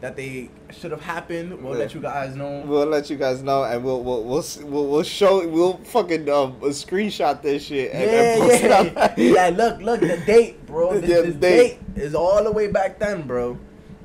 [0.00, 1.80] that they should have happened, we'll Yeah.
[1.80, 2.62] let you guys know.
[2.64, 6.60] We'll let you guys know, and we'll we'll we'll we'll, we'll show we'll fucking um
[6.60, 9.48] screenshot this shit and, and yeah, yeah.
[9.48, 10.92] look, look, the date, bro.
[11.00, 11.94] This, Yeah, this the date.
[11.96, 12.02] date.
[12.02, 13.58] is all the way back then, bro.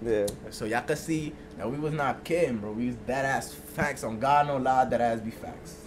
[0.05, 0.25] Yeah.
[0.49, 2.71] So y'all can see that we was not kidding, bro.
[2.71, 5.77] We was dead ass facts on God no lie, that ass be facts.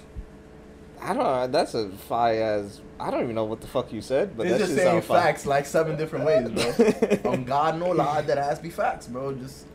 [1.01, 1.47] I don't know.
[1.47, 4.55] That's a fire as I don't even know what the fuck you said, but it's
[4.55, 5.23] that just saying sound fire.
[5.23, 7.31] facts like seven different ways, bro.
[7.33, 9.35] on God no lie, that ass be facts, bro.
[9.35, 9.67] Just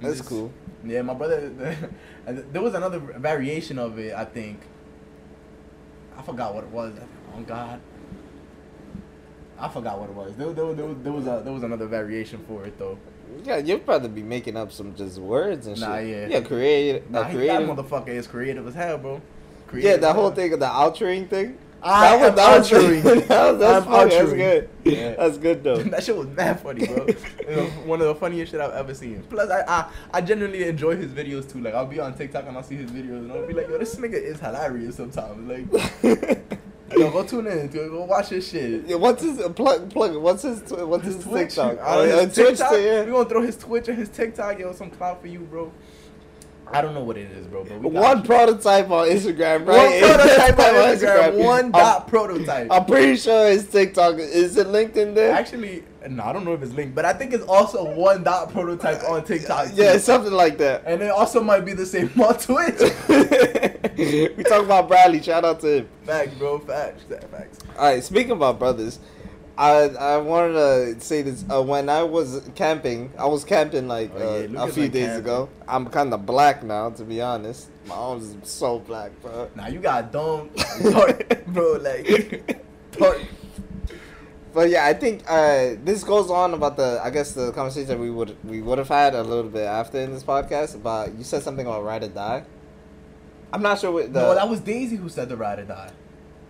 [0.00, 0.52] That's just- cool.
[0.84, 1.50] Yeah, my brother.
[2.26, 4.14] there was another variation of it.
[4.14, 4.60] I think.
[6.16, 6.94] I forgot what it was.
[7.34, 7.80] On God.
[9.58, 10.36] I forgot what it was.
[10.36, 12.98] There, there, there, was, there was a there was another variation for it though.
[13.44, 16.08] Yeah, you'd probably be making up some just words and Nah, shit.
[16.08, 16.26] yeah.
[16.28, 19.14] Yeah, create Nah, he, that motherfucker is creative as hell, bro.
[19.14, 19.20] Yeah,
[19.66, 21.58] Creative that whole thing of the outering thing.
[21.80, 23.02] I that was, outering.
[23.02, 23.28] that was,
[23.60, 24.10] that's I'm funny.
[24.10, 24.68] That's good.
[24.84, 25.14] Yeah.
[25.14, 25.76] That's good though.
[25.84, 27.06] that shit was mad funny, bro.
[27.86, 29.22] One of the funniest shit I've ever seen.
[29.30, 31.60] Plus, I, I I genuinely enjoy his videos too.
[31.60, 33.78] Like, I'll be on TikTok and I'll see his videos and I'll be like, yo,
[33.78, 35.48] this nigga is hilarious sometimes.
[35.48, 36.48] Like,
[36.96, 37.90] yo, go tune in, dude.
[37.90, 38.84] go watch his shit.
[38.86, 39.90] yeah, what's his uh, plug?
[39.90, 40.16] Plug.
[40.16, 40.60] What's his?
[40.70, 41.48] What's his, Twitch.
[41.50, 41.78] TikTok?
[41.80, 42.48] I don't know, his Twitch.
[42.58, 42.72] TikTok.
[42.72, 43.04] yeah.
[43.04, 44.58] We gonna throw his Twitch and his TikTok.
[44.58, 45.72] Yo, some clout for you, bro.
[46.70, 47.64] I don't know what it is, bro.
[47.64, 48.24] But One you.
[48.24, 51.42] prototype on Instagram, one prototype on On Instagram.
[51.44, 52.68] One I'm- dot prototype.
[52.70, 55.32] I'm pretty sure his TikTok is it linked in there.
[55.32, 58.52] Actually, no, I don't know if it's linked, but I think it's also one dot
[58.52, 59.68] prototype on TikTok.
[59.74, 60.82] yeah, something like that.
[60.86, 62.80] and it also might be the same on Twitch.
[64.36, 65.22] we talk about Bradley.
[65.22, 65.88] Shout out to him.
[66.04, 66.58] Facts, bro.
[66.58, 67.02] Facts.
[67.30, 67.58] Facts.
[67.78, 68.98] All right, speaking about brothers,
[69.56, 71.44] I I wanted to say this.
[71.50, 74.92] Uh, when I was camping, I was camping like Oh, yeah, uh, a few went
[74.92, 75.24] days camping.
[75.24, 75.48] ago.
[75.66, 77.68] I'm kind of black now, to be honest.
[77.86, 79.48] My arms is so black, bro.
[79.56, 80.50] Now you got dumb,
[80.92, 81.72] dark, bro.
[81.80, 83.20] Like dark.
[84.54, 88.10] But yeah, I think uh, this goes on about the I guess the conversation we
[88.10, 91.42] would we would have had a little bit after in this podcast about you said
[91.42, 92.44] something about ride or die.
[93.52, 95.90] I'm not sure what the no, that was Daisy who said the ride or die.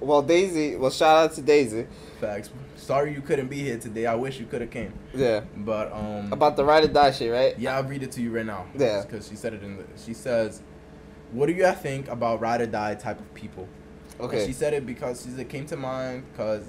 [0.00, 0.76] well Daisy.
[0.76, 1.86] Well, shout out to Daisy.
[2.20, 2.50] Facts.
[2.76, 4.06] Sorry you couldn't be here today.
[4.06, 4.92] I wish you could have came.
[5.14, 6.32] Yeah, But um.
[6.32, 7.58] about the ride or die shit, right?
[7.58, 8.66] Yeah, I'll read it to you right now.
[8.76, 9.02] Yeah.
[9.02, 9.84] Because she said it in the.
[9.96, 10.62] She says,
[11.32, 13.68] "What do you think about ride or die type of people?"
[14.18, 14.46] And Okay.
[14.46, 16.64] she said it because she said it came to mind because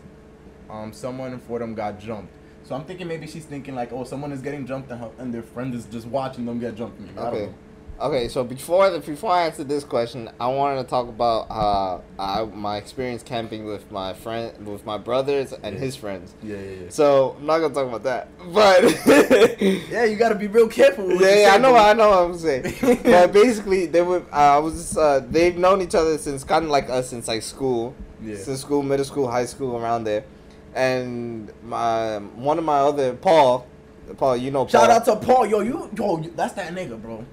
[0.70, 2.32] um someone in Fordham got jumped.
[2.64, 5.34] So I'm thinking maybe she's thinking like, oh, someone is getting jumped and, her, and
[5.34, 7.00] their friend is just watching them get jumped.
[7.00, 7.18] Maybe.
[7.20, 7.50] Okay.
[8.02, 12.00] Okay, so before the, before I answer this question, I wanted to talk about uh,
[12.18, 15.82] I, my experience camping with my friend, with my brothers and Yeah.
[15.82, 16.34] his friends.
[16.42, 16.90] Yeah, yeah, yeah.
[16.90, 18.84] So I'm not gonna talk about that, but
[19.92, 21.08] Yeah, you gotta be real careful.
[21.08, 21.76] With yeah, yeah, I know.
[21.76, 22.74] I know what I'm saying.
[23.04, 24.24] but basically, they were.
[24.32, 24.76] Uh, I was.
[24.76, 28.38] Just, uh, they've known each other since kind of like us since like school, Yeah.
[28.38, 30.24] since school, middle school, high school, around there.
[30.76, 33.68] And my one of my other Paul,
[34.18, 34.68] Paul, you know, Paul.
[34.68, 35.46] Shout out to Paul.
[35.46, 37.26] Yo, you, yo, that's that nigga, bro.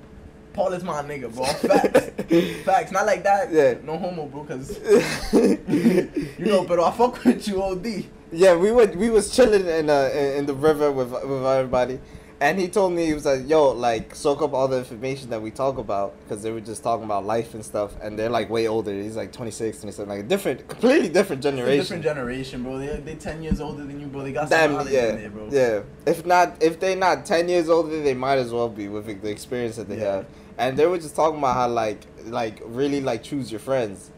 [0.53, 1.45] Paul is my nigga, bro.
[1.45, 2.65] Facts.
[2.65, 2.93] Facts.
[2.93, 3.53] Not like that.
[3.53, 3.75] Yeah.
[3.85, 4.45] No homo, bro.
[4.45, 4.79] Cause
[5.33, 8.07] you know, but I fuck with you, OD.
[8.33, 12.01] Yeah, we would we was chilling in uh in the river with with everybody,
[12.41, 15.41] and he told me he was like, "Yo, like soak up all the information that
[15.41, 18.51] we talk about because they were just talking about life and stuff, and they're like
[18.51, 18.93] way older.
[18.93, 21.79] He's like 26, 27, like a different, completely different generation.
[21.81, 22.79] different generation, bro.
[22.79, 24.23] They they ten years older than you, bro.
[24.23, 25.49] They got some knowledge yeah, in there, bro.
[25.51, 25.81] yeah.
[26.05, 29.31] If not, if they're not 10 years older, they might as well be with the
[29.31, 30.17] experience that they Yeah.
[30.17, 30.27] have.
[30.59, 34.11] And they were just talking about how like like really like choose your friends.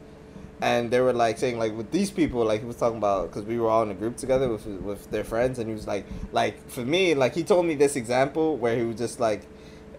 [0.61, 3.45] And they were like saying like with these people like he was talking about because
[3.45, 6.05] we were all in a group together with with their friends and he was like
[6.33, 9.43] like for me like he told me this example where he was just like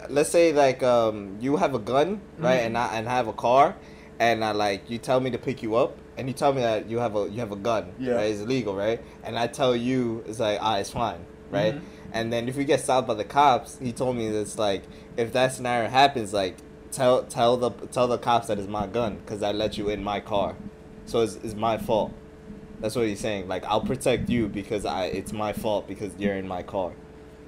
[0.10, 2.66] let's say like um you have a gun right Mhm.
[2.68, 3.76] and I and I have a car
[4.20, 6.90] and I like you tell me to pick you up and you tell me that
[6.90, 8.14] you have a you have a gun Yeah.
[8.16, 11.82] right it's illegal right and I tell you it's like ah it's fine right Mhm.
[12.12, 14.84] and then if we get stopped by the cops he told me that it's like
[15.16, 16.58] if that scenario happens like
[16.92, 20.04] tell tell the tell the cops that it's my gun because I let you in
[20.04, 20.56] my car.
[21.06, 22.14] So it's, it's my fault.
[22.80, 23.48] That's what he's saying.
[23.48, 26.94] Like I'll protect you because I it's my fault because you're in my car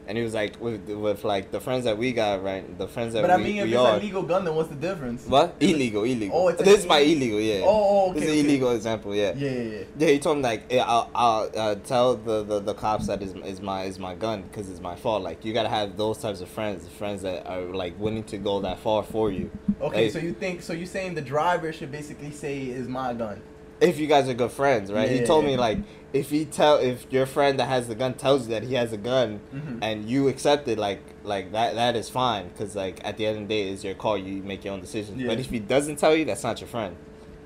[0.07, 3.13] and he was like with with like the friends that we got right the friends
[3.13, 3.29] that we've.
[3.29, 5.25] But I mean, if it's are a legal gun, then what's the difference?
[5.25, 7.39] what illegal illegal Oh, it's this is my illegal?
[7.39, 9.83] yeah Oh, oh, this okay, an illegal example yeah Yeah, yeah, yeah.
[9.97, 13.21] yeah, he told me like yeah, I'll, I'll uh, tell the, the, the cops that
[13.21, 15.23] is is my is my gun because it's my fault.
[15.23, 18.61] Like you gotta have those types of friends, friends that are like willing to go
[18.61, 19.49] that far for you.
[19.81, 20.73] Okay, Like, so you think so?
[20.73, 23.41] You saying the driver should basically say is my gun?
[23.81, 25.09] If you guys are good friends, right?
[25.09, 25.25] he Yeah.
[25.25, 25.79] told me like
[26.13, 28.91] if he tell if your friend that has the gun tells you that he has
[28.93, 29.79] a gun Mhm.
[29.81, 33.37] and you accept it, like like that that is fine because like at the end
[33.37, 34.17] of the day it's your call.
[34.17, 35.19] You make your own decisions.
[35.21, 35.27] Yeah.
[35.27, 36.95] But if he doesn't tell you, that's not your friend.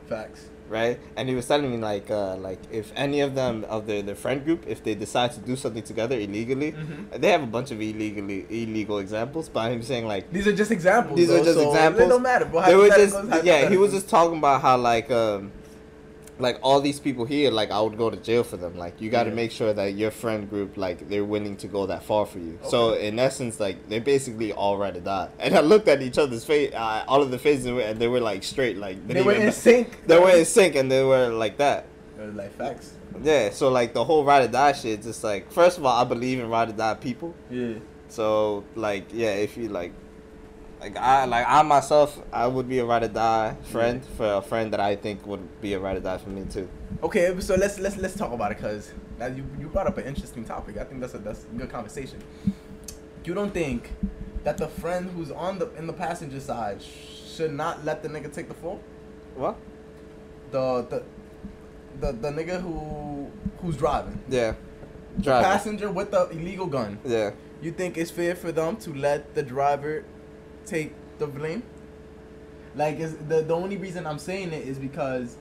[0.09, 0.45] Facts.
[0.67, 0.97] right?
[1.15, 4.15] And he was telling me like, uh, like if any of them of the the
[4.15, 7.21] friend group, if they decide to do something together illegally, Mhm.
[7.21, 9.47] they have a bunch of illegally illegal examples.
[9.47, 11.17] But I'm saying like These are just examples.
[11.19, 12.05] these are just so examples.
[12.07, 12.63] It don't matter, bro.
[12.65, 13.69] they were just yeah.
[13.69, 15.51] He was just talking about how like um.
[16.37, 18.77] Like all these people here, like I would go to jail for them.
[18.77, 19.35] Like you got to Yeah.
[19.35, 22.59] make sure that your friend group, like they're willing to go that far for you.
[22.67, 25.29] So in essence, like they're basically all right to die.
[25.39, 28.19] And I looked at each other's face, uh, all of the faces, and they were
[28.19, 30.05] like straight, like They didn't were in sync.
[30.07, 31.85] They were in sync, and they were like that.
[32.17, 32.93] Like facts.
[33.23, 36.03] Yeah, so like the whole ride or die shit, just like first of all, I
[36.03, 37.33] believe in ride or die people.
[37.49, 37.75] Yeah.
[38.09, 39.93] So like yeah, if you like,
[40.85, 44.41] like I like I myself, I would be a ride or die friend for a
[44.41, 46.69] friend that I think would be a ride or die for me too.
[47.01, 48.91] Okay, so let's let's let's talk about it because
[49.35, 50.77] you you brought up an interesting topic.
[50.77, 52.19] I think that's a that's a good conversation.
[53.23, 53.91] You don't think
[54.43, 58.31] that the friend who's on the in the passenger side should not let the nigga
[58.31, 58.79] take the fall?
[59.35, 59.55] What?
[60.51, 61.03] The the
[61.99, 64.53] the the nigga who who's driving, Yeah.
[65.17, 65.43] the Driver.
[65.43, 66.99] passenger with the illegal gun.
[67.03, 67.31] Yeah.
[67.61, 70.03] You think it's fair for them to let the driver
[70.65, 71.63] take the blame?
[72.75, 75.37] Like, is the the only reason I'm saying it is because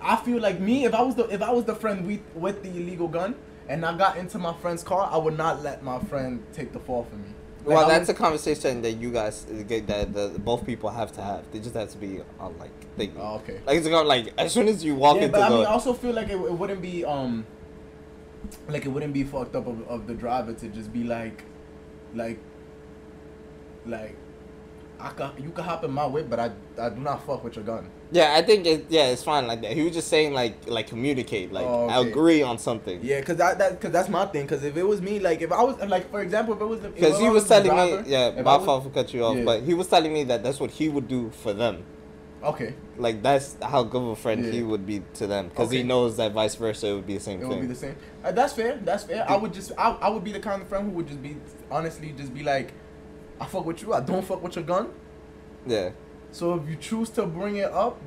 [0.00, 2.62] I feel like me, if I was the if I was the friend with with
[2.62, 3.34] the illegal gun
[3.68, 6.80] and I got into my friend's car, I would not let my friend take the
[6.80, 7.34] fall for me.
[7.64, 11.22] Like, well, that's a conversation that you guys get that the both people have to
[11.22, 11.50] have.
[11.52, 13.60] They just have to be on like they Oh, okay.
[13.66, 15.66] like it's going like as soon as you walk yeah, into but I the mean,
[15.66, 17.46] I also feel like it, it wouldn't be um,
[18.68, 21.44] like it wouldn't be fucked up of, of the driver to just be like,
[22.14, 22.38] like,
[23.86, 24.16] like,
[24.98, 27.56] I can you can hop in my whip, but I I do not fuck with
[27.56, 27.88] your gun.
[28.12, 29.72] yeah, I think it, yeah, it's fine like that.
[29.72, 32.10] He was just saying like like communicate, like Oh, okay.
[32.10, 33.00] agree on something.
[33.02, 34.46] Yeah, cause that, that cause that's my thing.
[34.46, 36.80] Cause if it was me, like if I was like for example, if it was
[36.80, 39.24] the- Because he was the telling driver, me, yeah, my was- fault for cut you
[39.24, 39.44] off, Yeah.
[39.44, 41.84] but he was telling me that that's what he would do for them.
[42.42, 44.50] Okay, Like that's how good of a friend Yeah.
[44.52, 47.20] he would be to them, because he knows that vice versa it would be the
[47.20, 47.50] same thing.
[47.52, 47.96] it would be the same.
[48.24, 48.78] Uh, that's fair.
[48.82, 49.24] That's fair.
[49.30, 51.36] I would just I, I would be the kind of friend who would just be
[51.70, 52.72] honestly just be like,
[53.40, 53.94] I fuck with you.
[53.94, 54.88] I don't fuck with your gun.
[55.66, 55.90] yeah,
[56.32, 57.98] So if you choose to bring it up,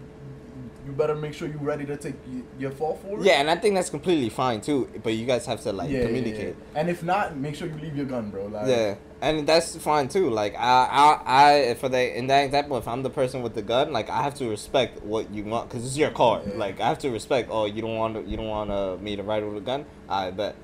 [0.86, 2.16] you better make sure you're ready to take
[2.60, 3.24] your fall for it.
[3.26, 4.90] yeah, and I think that's completely fine too.
[5.02, 6.56] But you guys have to like Yeah, yeah, communicate.
[6.74, 6.80] yeah.
[6.80, 8.48] And if not, make sure you leave your gun, bro.
[8.48, 10.30] Like, Yeah, and that's fine too.
[10.30, 13.62] Like I, I, I, for the in that example, if I'm the person with the
[13.62, 16.42] gun, like I have to respect what you want because it's your car.
[16.46, 16.58] Yeah.
[16.58, 17.48] Like I have to respect.
[17.50, 19.86] Oh, you don't want to, you don't want uh, me to ride with a gun.
[20.10, 20.56] I bet.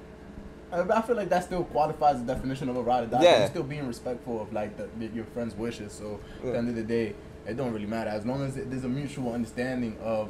[0.71, 3.23] I feel like that still qualifies the definition of a ride or die.
[3.23, 3.39] Yeah.
[3.39, 5.91] You're still being respectful of like the, your friend's wishes.
[5.93, 7.15] So at the end of the day,
[7.47, 10.29] it don't really matter as long as it, there's a mutual understanding of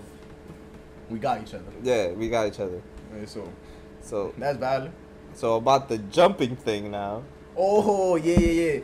[1.09, 1.65] we got each other.
[1.83, 2.81] Yeah, we got each other.
[3.17, 3.51] Yeah, so
[4.01, 4.91] So, that's valid.
[5.33, 7.23] so about the jumping thing now.
[7.57, 8.79] Oh yeah yeah yeah.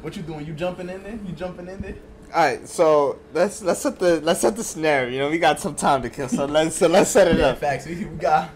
[0.00, 0.44] What you doing?
[0.46, 1.18] You jumping in there?
[1.24, 1.94] You jumping in there?
[2.34, 5.10] All right, so let's let's set the let's set the scenario.
[5.10, 7.48] You know, we got some time to kill, so let's so let's set it Yeah,
[7.48, 7.58] up.
[7.58, 7.86] facts.
[7.86, 8.48] We, we got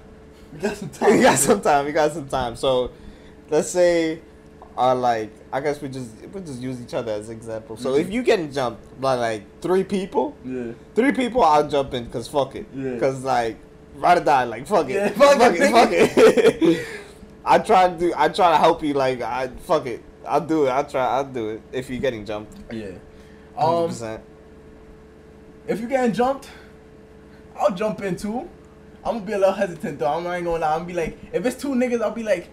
[0.60, 1.10] we got some time.
[1.16, 1.84] we got some time.
[1.86, 2.56] We got some time.
[2.56, 2.90] So,
[3.50, 4.20] let's say
[4.76, 7.76] are like I guess we just we just use each other as example.
[7.78, 8.00] So Mhm.
[8.00, 10.72] if you getting jumped by like three people, Yeah.
[10.94, 12.66] three people, I'll jump in because fuck it.
[12.74, 12.90] Yeah.
[12.94, 13.56] Because like
[13.96, 16.86] ride or die, like fuck it, Yeah, fuck, fuck it, fuck it.
[17.46, 18.12] I try to do.
[18.16, 18.92] I try to help you.
[18.92, 20.02] Like I fuck it.
[20.26, 20.70] I'll do it.
[20.70, 21.06] I'll try.
[21.06, 22.52] I'll do it if you're getting jumped.
[22.70, 22.86] Yeah.
[23.56, 24.22] Hundred Um, percent.
[25.68, 26.50] if you getting jumped,
[27.58, 28.48] I'll jump in too.
[29.06, 30.12] I'm gonna be a little hesitant though.
[30.12, 30.72] I'm not gonna lie.
[30.72, 32.48] I'm gonna be like, if it's two niggas, I'll be like,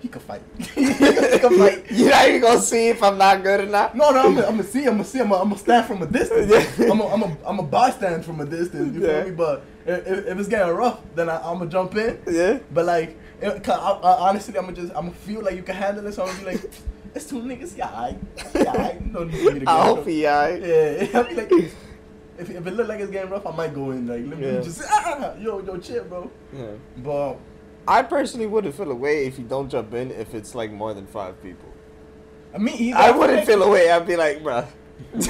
[0.00, 0.40] he could fight.
[0.74, 1.84] he could fight.
[1.90, 3.94] You're not even gonna see if I'm not good or not.
[3.94, 4.84] No, no, I'm gonna, I'm gonna see.
[4.86, 5.20] I'm gonna see.
[5.20, 6.50] I'm gonna, I'm gonna stand from a distance.
[6.78, 6.90] Yeah.
[6.90, 8.94] I'm a, I'm I'm a bystand from a distance.
[8.94, 9.22] You Yeah.
[9.24, 9.36] feel me?
[9.36, 12.18] But if, if it's getting rough, then I, I'm gonna jump in.
[12.30, 12.58] Yeah.
[12.72, 15.74] But like, it, I, I, honestly, I'm gonna just, I'm gonna feel like you can
[15.74, 16.12] handle it.
[16.14, 16.70] So I'm gonna be like,
[17.14, 17.76] it's two niggas.
[17.76, 18.16] Yeah, I,
[18.54, 20.62] yeah, I no need for me to get I hope he alright.
[20.62, 21.52] Yeah, I'll be like,
[22.38, 24.06] if, if it look like it's getting rough, I might go in.
[24.06, 24.60] Like, let me Yeah.
[24.60, 26.30] just, ah, yo, yo, chill, bro.
[26.52, 26.66] Yeah.
[26.98, 27.36] But
[27.86, 31.06] I personally wouldn't feel away if you don't jump in if it's like more than
[31.06, 31.68] five people.
[32.54, 33.90] I mean, either I wouldn't feel away.
[33.90, 34.66] I'd be like, bruh.
[35.14, 35.22] Yeah,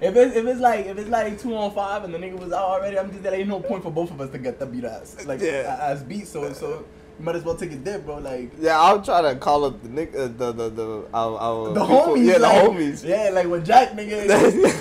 [0.00, 2.52] if it's if it's like if it's like two on five and the nigga was
[2.52, 4.66] out already, I'm just there ain't no point for both of us to get the
[4.66, 5.76] beat ass like Yeah.
[5.80, 6.26] ass beat.
[6.26, 6.84] So so
[7.18, 8.18] might as well take a dip, bro.
[8.18, 11.68] Like Yeah, I'll try to call up the nick, uh, the the the our, our
[11.74, 13.04] the people- homies, Yeah, the homies.
[13.04, 14.22] Yeah, like when Jack nigga,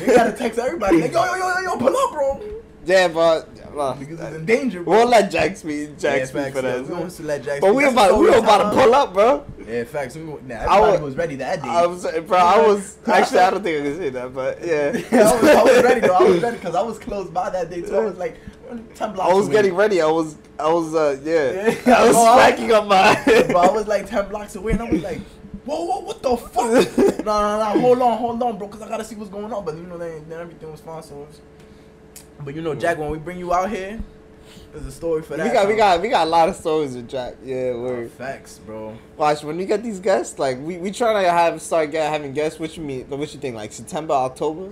[0.07, 2.41] you gotta text everybody like yo yo yo yo yo pull up, bro.
[2.85, 4.93] Yeah, but well, Niggas is in danger, bro.
[4.99, 5.97] we'll let Jack speak.
[5.97, 6.75] Jack yeah, speak facts, for yeah.
[6.77, 6.87] that.
[6.87, 7.59] We want to let Jack.
[7.61, 7.77] But speak.
[7.77, 9.45] we That's about we about to pull up, bro.
[9.67, 10.15] Yeah, facts.
[10.15, 11.67] We, nah, I everybody wa- was ready that day.
[11.67, 12.37] I was, bro.
[12.37, 13.39] I was actually.
[13.39, 14.91] I don't think I can say that, but yeah.
[15.19, 16.13] I, was, I was ready though.
[16.13, 17.95] I was ready because I was close by that day too.
[17.95, 18.37] I was like.
[18.69, 20.01] I was getting ready.
[20.01, 21.69] I was, I was, uh, yeah.
[21.85, 21.97] Yeah.
[21.97, 23.21] I was Oh, smacking up my.
[23.25, 25.19] but I was like 10 blocks away and I was like,
[25.65, 27.25] whoa, whoa, what the fuck?
[27.25, 29.51] no, no, no, hold on, hold on, bro, because I got to see what's going
[29.51, 29.63] on.
[29.65, 31.03] But, you know, then, then everything was fine.
[31.03, 31.41] So, was...
[32.39, 33.99] But, you know, Jack, when we bring you out here,
[34.73, 35.45] there's a story for that.
[35.47, 37.35] we got, we got, we got a lot of stories with Jack.
[37.43, 38.97] Yeah, Oh, we're facts, bro.
[39.17, 40.37] watch when we get these guests.
[40.37, 42.59] Like we, we try to have start get having guests.
[42.59, 43.09] What you mean?
[43.09, 43.55] What you think?
[43.55, 44.71] Like September, October,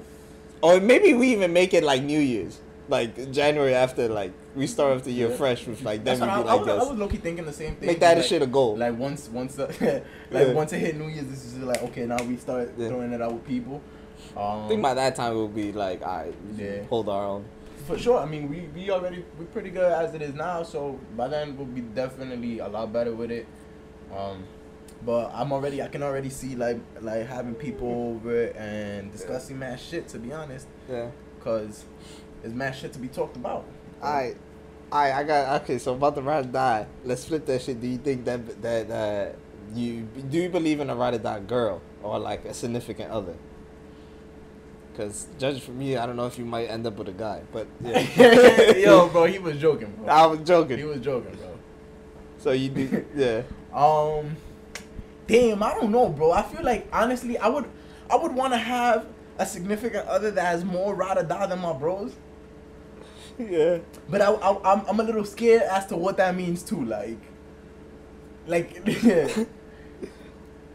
[0.62, 4.98] or maybe we even make it like New Year's, like January after like we start
[4.98, 5.36] off the year Yeah.
[5.38, 7.54] fresh with like then we be I, I, like was, I was low-key thinking the
[7.54, 7.88] same thing.
[7.88, 8.78] Make that like, shit a goal.
[8.78, 9.72] Like, once, once, uh,
[10.32, 10.54] like, Yeah.
[10.54, 12.90] once it hit New Year's, this is like, okay, now we start Yeah.
[12.90, 13.82] throwing it out with people.
[14.36, 16.84] Um, I think by that time we'll be like, alright, Yeah.
[16.90, 17.46] hold our own.
[17.88, 18.20] For sure.
[18.20, 20.64] I mean, we, we already we're pretty good as it is now.
[20.64, 23.46] So by then we'll be definitely a lot better with it.
[24.16, 24.44] Um,
[25.06, 29.80] but I'm already I can already see like like having people over and discussing mad
[29.82, 30.08] shit.
[30.10, 31.10] To be honest, Yeah.
[31.42, 31.84] cause
[32.44, 33.66] there's mad shit to be talked about.
[34.02, 34.36] I,
[34.92, 35.78] I, I got okay.
[35.80, 37.82] So about the ride or die, let's flip that shit.
[37.82, 39.36] Do you think that that uh,
[39.74, 43.36] you do you believe in a ride or die girl or like a significant other?
[44.92, 47.42] Because judge from me, I don't know if you might end up with a guy,
[47.52, 48.76] but yeah.
[48.76, 50.08] Yo, bro, he was joking, bro.
[50.08, 50.78] I was joking.
[50.78, 51.58] He was joking, bro.
[52.38, 53.42] So you do, yeah.
[53.74, 54.38] Um,
[55.26, 56.32] damn, I don't know, bro.
[56.32, 57.66] I feel like honestly, I would,
[58.08, 59.08] I would want to have
[59.40, 62.14] a significant other that has more ride or die than my bros.
[63.38, 63.80] Yeah.
[64.10, 66.84] But I, I, I'm, I'm a little scared as to what that means too.
[66.84, 67.18] Like,
[68.48, 69.46] like, yeah.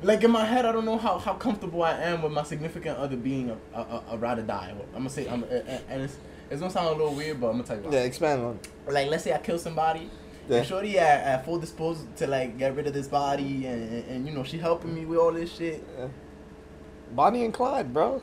[0.02, 2.98] like in my head, I don't know how, how comfortable I am with my significant
[2.98, 4.74] other being a, a, a, a ride or die.
[4.92, 6.16] I'm gonna say, I'm, and it's,
[6.50, 7.82] it's gonna sound a little weird, but I'm gonna tell you.
[7.84, 7.92] Why.
[7.92, 8.58] Yeah, expand on.
[8.86, 10.10] Like, let's say I kill somebody.
[10.48, 10.58] Yeah.
[10.58, 14.04] And Shorty at, at full disposal to like get rid of this body, and, and,
[14.08, 15.84] and you know she helping me with all this shit.
[15.98, 16.08] Yeah.
[17.12, 18.22] Bonnie and Clyde, bro.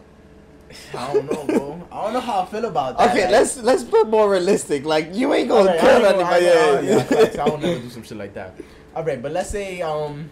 [0.93, 1.87] I don't know, bro.
[1.91, 3.11] I don't know how I feel about that.
[3.11, 4.85] Okay, Like, let's let's put more realistic.
[4.85, 6.87] Like you ain't gonna Alright, I kill ain't I anybody.
[6.87, 7.37] Yeah, facts.
[7.37, 8.55] I don't never do some shit like that.
[8.95, 10.29] All right, but let's say um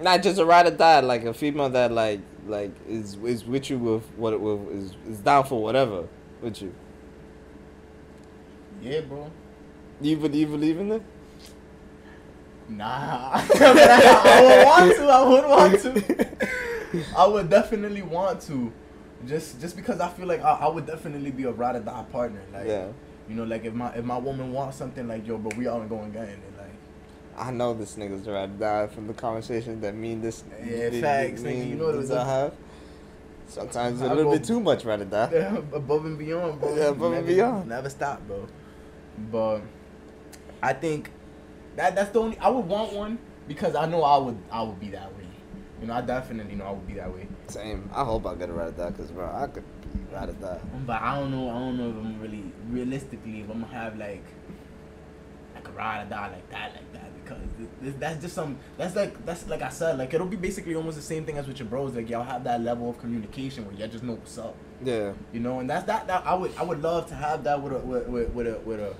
[0.00, 3.70] Not just a ride or die, like a female that like like is is with
[3.70, 6.06] you with what it with is is down for whatever
[6.40, 6.74] with you.
[8.82, 9.30] yeah, bro.
[10.00, 11.02] Do you believe you believe in it?
[12.68, 15.02] Nah, I, would want to.
[15.04, 16.26] I would want to.
[17.16, 18.72] I would definitely want to,
[19.26, 22.04] just just because I feel like I, I would definitely be a ride or die
[22.10, 22.42] partner.
[22.52, 22.88] Like, Yeah.
[23.28, 25.88] you know, like if my if my woman wants something like yo, bro, we aren't
[25.88, 26.28] going again.
[26.28, 26.74] And like,
[27.36, 30.90] I know this nigga's ride or die from the conversation that me and this Yeah,
[30.90, 32.54] me- facts, me nigga, you know this the- I have.
[33.46, 35.30] Sometimes a little go- bit too much ride or die.
[35.32, 36.76] yeah, above and beyond, bro.
[36.76, 37.68] Yeah, above and beyond.
[37.68, 38.46] Never stop, bro.
[39.32, 39.62] But
[40.62, 41.10] I think
[41.76, 42.38] that that's the only.
[42.38, 45.19] I would want one because I know I would I would be that way.
[45.80, 47.26] You know, I definitely know I would be that way.
[47.46, 47.88] Same.
[47.94, 50.32] I hope I get a ride or die because bro, I could be ride or
[50.32, 50.60] die.
[50.74, 51.48] Um, but I don't know.
[51.48, 54.24] I don't know if I'm really realistically if I'm gonna have like
[55.54, 57.24] like a ride or die like that, like that.
[57.24, 57.42] Because
[57.82, 58.58] th- that's just some.
[58.76, 59.96] That's like that's like I said.
[59.96, 61.94] Like it'll be basically almost the same thing as with your bros.
[61.94, 64.56] Like y'all have that level of communication where y'all just know what's up.
[64.84, 65.12] Yeah.
[65.32, 66.06] You know, and that's that.
[66.08, 68.58] That I would I would love to have that with a with, with, with a
[68.60, 68.94] with a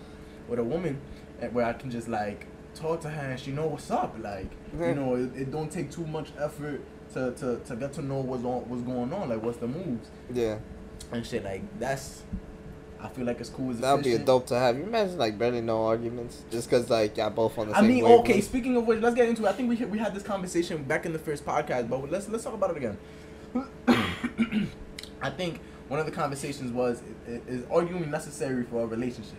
[0.48, 0.98] with a woman,
[1.42, 4.16] eh, where I can just like talk to her and she know what's up.
[4.20, 4.88] Like Yeah.
[4.88, 6.80] you know, it, it don't take too much effort
[7.14, 9.28] to, to, to get to know what's on what's going on.
[9.28, 10.58] Like what's the moves Yeah,
[11.12, 11.44] and shit.
[11.44, 12.22] Like that's.
[13.02, 14.48] I feel like it's cool as that would be a dope eh?
[14.48, 14.76] to have.
[14.76, 17.84] You imagine like barely no arguments, just cause like y'all both on the I same.
[17.84, 18.28] I mean, wavelength.
[18.28, 18.40] okay.
[18.42, 19.46] Speaking of which, let's get into.
[19.46, 19.48] it.
[19.48, 22.44] I think we we had this conversation back in the first podcast, but let's let's
[22.44, 22.98] talk about it again.
[25.22, 29.38] I think one of the conversations was is arguing necessary for a relationship?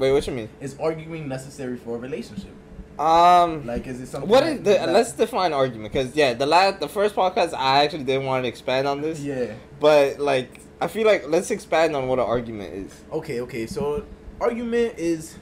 [0.00, 0.48] Wait, what you mean?
[0.62, 2.52] Is arguing necessary for a relationship?
[2.98, 4.30] Um, Like, is it something?
[4.30, 4.70] What is the?
[4.72, 8.44] that- Let's define argument, cause yeah, the last, the first podcast, I actually didn't want
[8.44, 9.52] to expand on this, Yeah.
[9.78, 12.94] but like, I feel like let's expand on what an argument is.
[13.12, 13.40] Okay.
[13.42, 13.66] Okay.
[13.66, 14.04] So,
[14.40, 15.36] argument is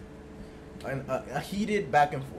[0.85, 2.35] an, a, a heated back and forth.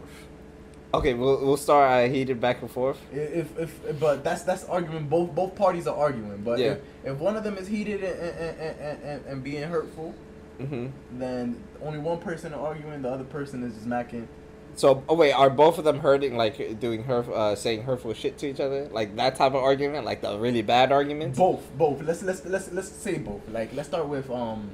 [0.94, 2.98] Okay, we'll we'll start uh, heated back and forth.
[3.14, 5.08] If, if, but that's that's arguing.
[5.08, 6.42] Both both parties are arguing.
[6.44, 6.72] But Yeah.
[7.06, 10.14] if, if one of them is heated and and, and, and, and being hurtful,
[10.60, 14.28] hmm then only one person arguing, the other person is just macking.
[14.76, 18.38] So, oh wait, are both of them hurting, like doing her, uh, saying hurtful shit
[18.40, 21.38] to each other, like that type of argument, like the really bad arguments?
[21.38, 22.02] Both, both.
[22.02, 23.48] Let's let's let's let's say both.
[23.50, 24.72] Like let's start with um.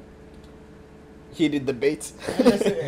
[1.33, 2.13] Heated debates.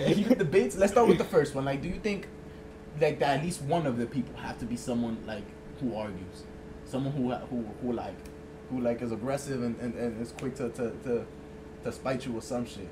[0.08, 0.78] heated debates.
[0.78, 1.66] Let's start with the first one.
[1.66, 2.28] Like, do you think
[3.02, 5.44] like that at least one of the people have to be someone like
[5.82, 6.44] who argues,
[6.86, 8.16] someone who who who like
[8.70, 11.26] who like is aggressive and, and, and is quick to, to to
[11.84, 12.88] to spite you with some shit.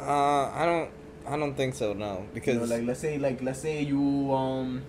[0.00, 0.90] Uh, I don't,
[1.26, 1.92] I don't think so.
[1.92, 4.82] No, because You know, like let's say like let's say you um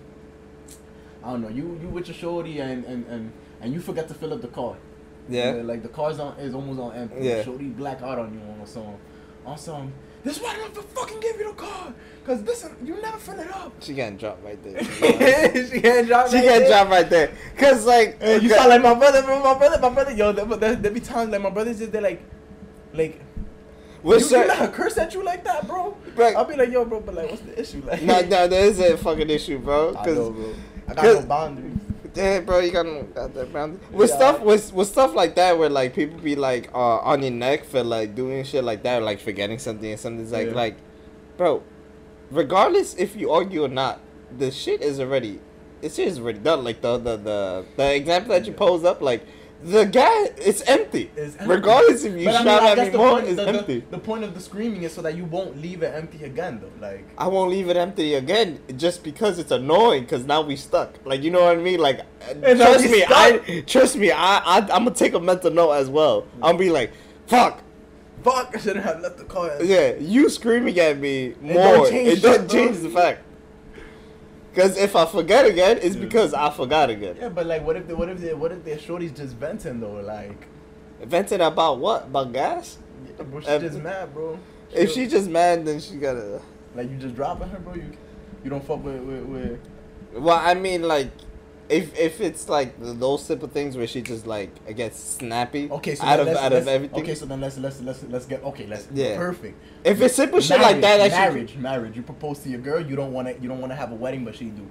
[1.24, 4.14] I don't know you you with your shorty and and and, and you forget to
[4.14, 4.76] fill up the car.
[5.28, 7.26] yeah, You know, like the car's on is almost on empty.
[7.26, 7.42] Yeah.
[7.44, 8.94] Shorty black out on you on some
[9.44, 9.92] on some.
[10.24, 13.38] This is why I don't fucking give you the car, cause this you never fill
[13.38, 13.72] it up.
[13.80, 14.82] she getting dropped right there.
[15.68, 16.28] she can't drop.
[16.28, 16.68] she right getting there.
[16.68, 17.30] dropped right there.
[17.56, 19.40] Cause like, Hey, you sound like my brother, bro.
[19.40, 20.10] My brother, my brother.
[20.12, 22.22] Yo, there, there, there be times like my brothers just they like,
[22.92, 23.20] like.
[24.06, 25.96] What's you, you her curse at you like that, bro?
[26.14, 26.36] Right.
[26.36, 27.82] I'll be like, yo, bro, but like, what's the issue?
[27.84, 29.90] Like, no, no, there is a fucking issue, bro.
[29.98, 30.54] I Cause know, bro.
[30.88, 31.78] I got no boundaries.
[32.14, 33.82] Damn, bro, you got no goddamn boundaries.
[33.92, 34.16] With Yeah.
[34.16, 37.64] stuff, with with stuff like that, where like people be like uh, on your neck
[37.64, 40.54] for like doing shit like that, or, like forgetting something and something's like Yeah.
[40.54, 40.76] like,
[41.36, 41.62] bro,
[42.30, 44.00] regardless if you argue or not,
[44.38, 45.40] the shit is already,
[45.82, 46.64] it's already done.
[46.64, 48.58] Like the the the the example that you Yeah.
[48.58, 49.26] pose up, like
[49.62, 51.10] the guy, it's empty.
[51.16, 51.48] It's empty.
[51.48, 53.58] Regardless if you But I shout mean, at me the more, point, it's the, the-
[53.58, 53.84] empty.
[53.90, 56.70] The, point of the screaming is so that you won't leave it empty again, though.
[56.86, 60.02] Like, I won't leave it empty again just because it's annoying.
[60.02, 60.94] Because now we stuck.
[61.04, 61.80] Like you know what I mean?
[61.80, 62.00] Like
[62.40, 63.04] trust me.
[63.08, 64.10] I trust me.
[64.10, 66.26] I, I I'm gonna take a mental note as well.
[66.42, 66.92] I'm be like,
[67.26, 67.62] fuck.
[68.22, 69.50] fuck, I shouldn't have left the car.
[69.62, 71.88] Yeah, you screaming at me more.
[71.88, 73.22] change It doesn't change the fact.
[74.56, 76.00] Because if I forget again, it's Yeah.
[76.00, 77.16] because I forgot again.
[77.20, 79.80] Yeah, but like, what if the, what if the, what if their shorty's just venting
[79.80, 80.00] though?
[80.00, 80.46] Like,
[81.02, 82.04] Venting about what?
[82.04, 82.78] About gas?
[83.18, 84.38] yeah, bro, she's Um, just mad, bro.
[84.72, 86.40] If she just mad, then she gotta.
[86.74, 87.74] like, you just dropping her, bro.
[87.74, 87.92] You
[88.44, 89.24] you don't fuck with with.
[89.24, 89.60] with
[90.14, 91.10] Well, I mean, like,
[91.68, 96.04] if if it's like those simple things where she just like gets snappy okay, so
[96.04, 97.00] out of out of everything.
[97.00, 98.66] Okay, so then let's let's let's let's get okay.
[98.66, 99.16] Let's Yeah.
[99.16, 99.60] perfect.
[99.84, 101.96] if it's simple shit like that, she- marriage, marriage.
[101.96, 103.96] You propose to your girl, you don't want to you don't want to have a
[103.96, 104.70] wedding, but she do.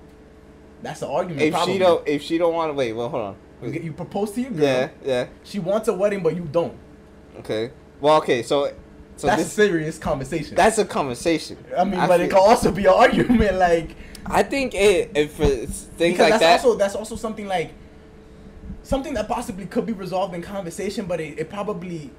[0.82, 1.42] That's the argument.
[1.42, 1.74] if probably.
[1.74, 3.74] she don't if she don't want to wait, well, hold on.
[3.74, 4.64] you, you propose to your girl.
[4.64, 6.78] Yeah, yeah, She wants a wedding, but you don't.
[7.40, 7.72] okay.
[8.00, 8.72] Well, okay, so
[9.18, 10.56] so that's this a serious conversation.
[10.56, 11.58] that's a conversation.
[11.78, 15.40] I mean, but it feel- can also be an argument, like I think it, if
[15.40, 16.68] it's things because like that's that.
[16.68, 17.72] also that's also something like
[18.84, 22.12] something that possibly could be resolved in conversation, but it, it probably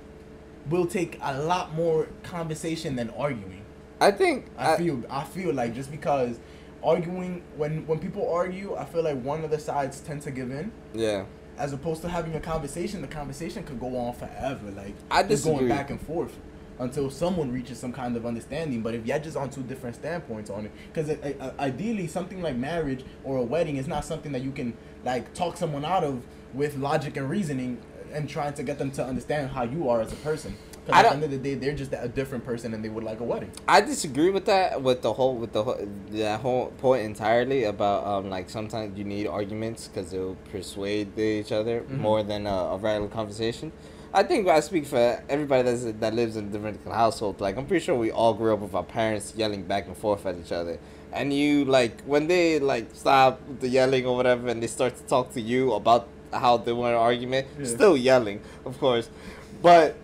[0.69, 3.63] will take a lot more conversation than arguing.
[4.01, 6.39] I think I, I, feel I feel like just because
[6.83, 10.51] arguing when when people argue, I feel like one of the sides tend to give
[10.51, 10.73] in.
[10.95, 11.25] yeah.
[11.59, 14.71] As opposed to having a conversation, the conversation could go on forever.
[14.73, 16.37] Like I just going back and forth
[16.79, 18.83] until someone reaches some kind of understanding.
[18.83, 21.11] But if you're just on two different standpoints on it, because
[21.59, 24.75] ideally something like marriage or a wedding is not something that you can
[25.05, 26.23] like talk someone out of
[26.55, 27.79] with logic and reasoning
[28.13, 30.57] and trying to get them to understand how you are as a person.
[30.87, 33.03] Because at the end of the day, they're just a different person and they would
[33.03, 33.51] like a wedding.
[33.67, 38.07] I disagree with that with the whole with the whole, that whole point entirely about
[38.07, 41.99] um like sometimes you need arguments because they'll persuade each other Mhm.
[41.99, 43.73] more than a, a regular conversation.
[44.15, 47.41] I think I speak for everybody that's, that lives in a Dominican household.
[47.41, 50.25] Like I'm pretty sure we all grew up with our parents yelling back and forth
[50.27, 50.79] at each other,
[51.13, 55.03] and you like when they like stop the yelling or whatever, and they start to
[55.05, 57.67] talk to you about how they want an argument, Yeah.
[57.67, 59.09] still yelling, of course,
[59.63, 59.97] but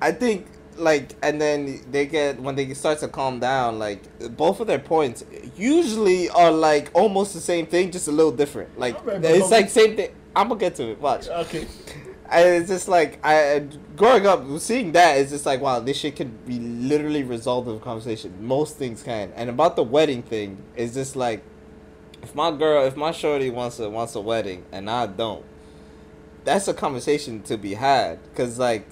[0.00, 0.46] I think
[0.78, 4.00] like and then they get when they start to calm down like
[4.38, 5.22] both of their points
[5.54, 9.94] usually are like almost the same thing just a little different like it's like same
[9.96, 11.66] thing i'm gonna get to it watch Okay.
[12.32, 16.16] I, it's just like I growing up seeing that it's just like wow this shit
[16.16, 18.34] can be literally resolved in a conversation.
[18.40, 19.32] Most things can.
[19.36, 21.42] And about the wedding thing, it's just like
[22.22, 25.44] if my girl, if my shorty wants a wants a wedding and I don't,
[26.44, 28.18] that's a conversation to be had.
[28.34, 28.88] Cause like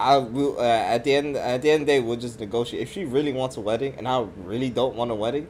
[0.00, 2.82] I will uh, at the end at the end of the day we'll just negotiate.
[2.82, 5.46] If she really wants a wedding and I really don't want a wedding,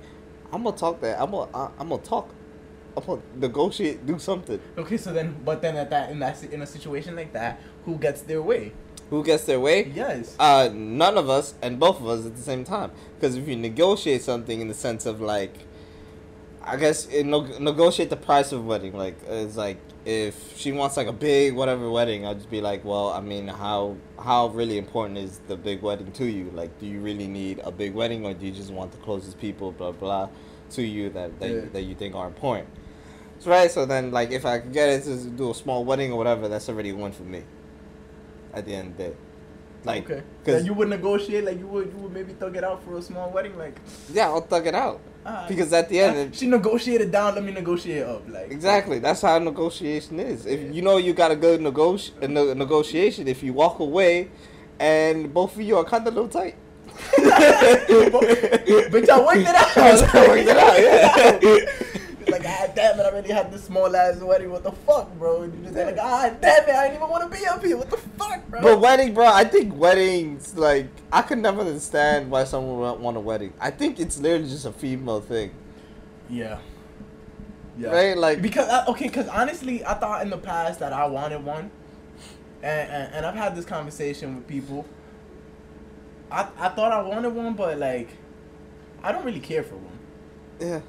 [0.53, 1.21] I'm gonna talk that.
[1.21, 2.35] I'm gonna I'm gonna talk.
[3.37, 4.07] Negotiate.
[4.07, 4.61] Do something.
[4.79, 7.97] Okay, so then, but then at that in that in a situation like that, who
[7.97, 8.73] gets their way?
[9.11, 9.93] Who gets their way?
[9.95, 10.37] Yes.
[10.39, 12.93] Uh, none of us and both of us at the same time.
[13.19, 15.55] Because if you negotiate something in the sense of like,
[16.63, 18.97] I guess it no- negotiate the price of a wedding.
[18.97, 22.85] Like it's like if she wants like a big whatever wedding, I'll just be like,
[22.85, 26.51] well, I mean, how how really important is the big wedding to you?
[26.55, 29.39] Like, do you really need a big wedding, or do you just want the closest
[29.39, 30.29] people, blah blah,
[30.71, 31.55] to you that that, Yeah.
[31.57, 32.69] you, that you think are important?
[33.47, 33.71] Right.
[33.71, 36.49] So then, like, if I could get it to do a small wedding or whatever,
[36.49, 37.43] that's already one for me.
[38.55, 39.13] At the end of the day,
[39.85, 40.23] like, okay.
[40.45, 42.99] cause Then you would negotiate like you would you would maybe thug it out for
[42.99, 43.81] a small wedding like.
[44.13, 45.01] yeah, I'll thug it out.
[45.25, 47.35] ah, Because at the end, it- she negotiated down.
[47.35, 48.29] Let me negotiate up.
[48.29, 48.99] Like Exactly.
[48.99, 50.45] That's how negotiation is.
[50.45, 54.29] If you know you got a good negoti- a ne- negotiation, if you walk away,
[54.79, 56.57] and both of you are kind of a little tight.
[58.93, 59.77] Bitch, I worked it out.
[60.15, 61.89] I worked it out, yeah.
[62.29, 64.51] like, ah, damn it, I already had this small ass wedding.
[64.51, 65.43] What the fuck, bro?
[65.43, 67.77] And you just like, ah, damn it, I didn't even want to be up here.
[67.77, 68.61] What the fuck, bro?
[68.63, 73.17] But wedding, bro, I think weddings like I could never understand why someone would want
[73.17, 73.53] a wedding.
[73.61, 75.53] I think it's literally just a female thing,
[76.29, 76.59] yeah.
[77.79, 77.91] Yeah.
[77.91, 78.17] right?
[78.17, 81.71] Like Because uh, okay, because honestly, I thought in the past that I wanted one,
[82.63, 84.87] and, and and I've had this conversation with people.
[86.31, 88.11] I I thought I wanted one, but like,
[89.03, 89.99] I don't really care for one.
[90.61, 90.81] yeah,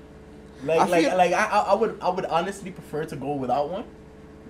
[0.63, 3.69] Like I like feel- like I, I would I would honestly prefer to go without
[3.69, 3.85] one,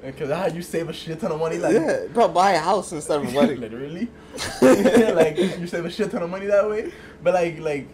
[0.04, 1.58] because how ah, you save a shit ton of money.
[1.58, 3.60] Like yeah, bro, buy a house instead of a wedding.
[3.60, 4.10] literally,
[4.62, 6.92] like you save a shit ton of money that way.
[7.24, 7.88] But like like.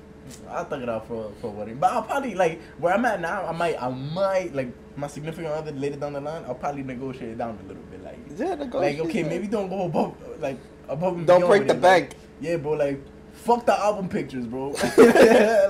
[0.47, 3.19] I'll thug it out for for a wedding, but I'll probably like where I'm at
[3.19, 3.47] now.
[3.47, 6.43] I might I might like my significant other later down the line.
[6.45, 8.99] I'll probably negotiate it down a little bit, like yeah, negotiate.
[8.99, 11.17] like okay, maybe don't go above like above.
[11.17, 12.15] and Don't break the it, like, bank.
[12.41, 12.73] yeah, bro.
[12.73, 13.01] Like
[13.39, 14.69] fuck the album pictures, bro.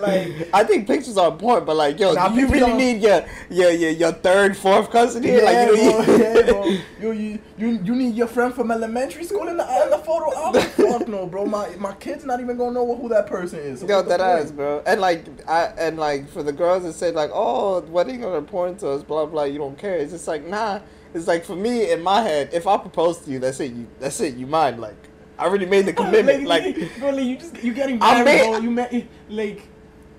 [0.01, 3.71] like I think pictures are important, but like, yo, Nah, you really need your, your
[3.71, 5.39] your your third, fourth cousin here?
[5.41, 6.77] yeah, like, you bro, you- yeah, bro.
[6.99, 10.35] You, you you you need your friend from elementary school in the, in the photo
[10.37, 10.61] album.
[10.91, 11.45] fuck no, bro.
[11.45, 13.79] My my kid's not even gonna know who that person is.
[13.79, 14.83] So Yo, that ass, bro.
[14.85, 18.79] And like, I and like for the girls that say like, oh, weddings are important
[18.79, 19.43] to us, blah blah.
[19.45, 19.95] You don't care.
[19.97, 20.81] It's just like, nah.
[21.13, 23.71] It's like for me in my head, if I propose to you, that's it.
[23.73, 24.35] You that's it.
[24.35, 25.08] You mind Like,
[25.39, 26.43] I already made the commitment.
[26.45, 28.57] like, bro, like you just you getting I married, made- bro.
[28.59, 28.93] You met
[29.29, 29.67] like,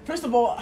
[0.04, 0.60] first of all,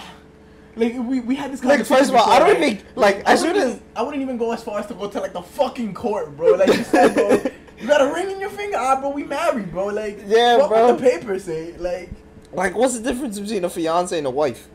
[0.75, 1.63] like we we had this.
[1.63, 4.37] Like, first of all, I don't even- like, I as soon as- I wouldn't even
[4.37, 6.51] go as far as to go to like the fucking court, bro.
[6.51, 7.41] Like you said, bro.
[7.79, 9.09] You got a ring in your finger, ah, bro.
[9.11, 9.85] We married, bro.
[9.87, 10.87] Like, Yeah, fuck bro.
[10.87, 12.09] What the papers say, like,
[12.51, 14.67] like, what's the difference between a fiance and a wife?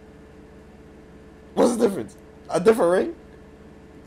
[1.53, 2.17] What's the difference?
[2.49, 3.17] A different ring?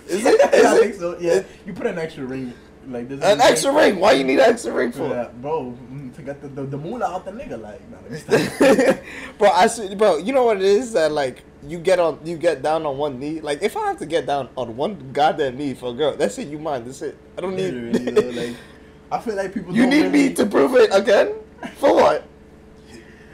[0.07, 0.39] Is it?
[0.53, 0.79] Is I it?
[0.81, 1.17] think so.
[1.19, 2.53] Yeah, you put an extra ring,
[2.87, 3.23] like this.
[3.23, 3.99] An extra ring?
[3.99, 5.07] Why you need an extra ring for?
[5.07, 9.49] Yeah, bro, mm, to get the the, the moolah out the nigga, like, nah, bro,
[9.49, 10.17] I see, bro.
[10.17, 13.19] You know what it is that like you get on, you get down on one
[13.19, 13.41] knee.
[13.41, 16.37] Like if I have to get down on one goddamn knee for a girl, that's
[16.37, 16.47] it.
[16.47, 16.85] You mind?
[16.85, 17.17] That's it.
[17.37, 17.73] I don't need.
[17.73, 18.55] Literally, though, like,
[19.11, 19.75] I feel like people.
[19.75, 21.33] you need really, me to prove it again
[21.75, 22.27] for what?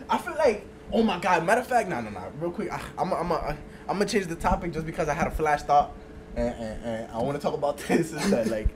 [0.09, 1.45] I feel like, oh my god.
[1.45, 2.31] Matter of fact, no, no, no.
[2.39, 5.13] Real quick, I, I'm, a, I'm, a, I'm gonna change the topic just because I
[5.13, 5.93] had a flash thought,
[6.35, 8.11] and, and, and I want to talk about this.
[8.11, 8.69] Is that like,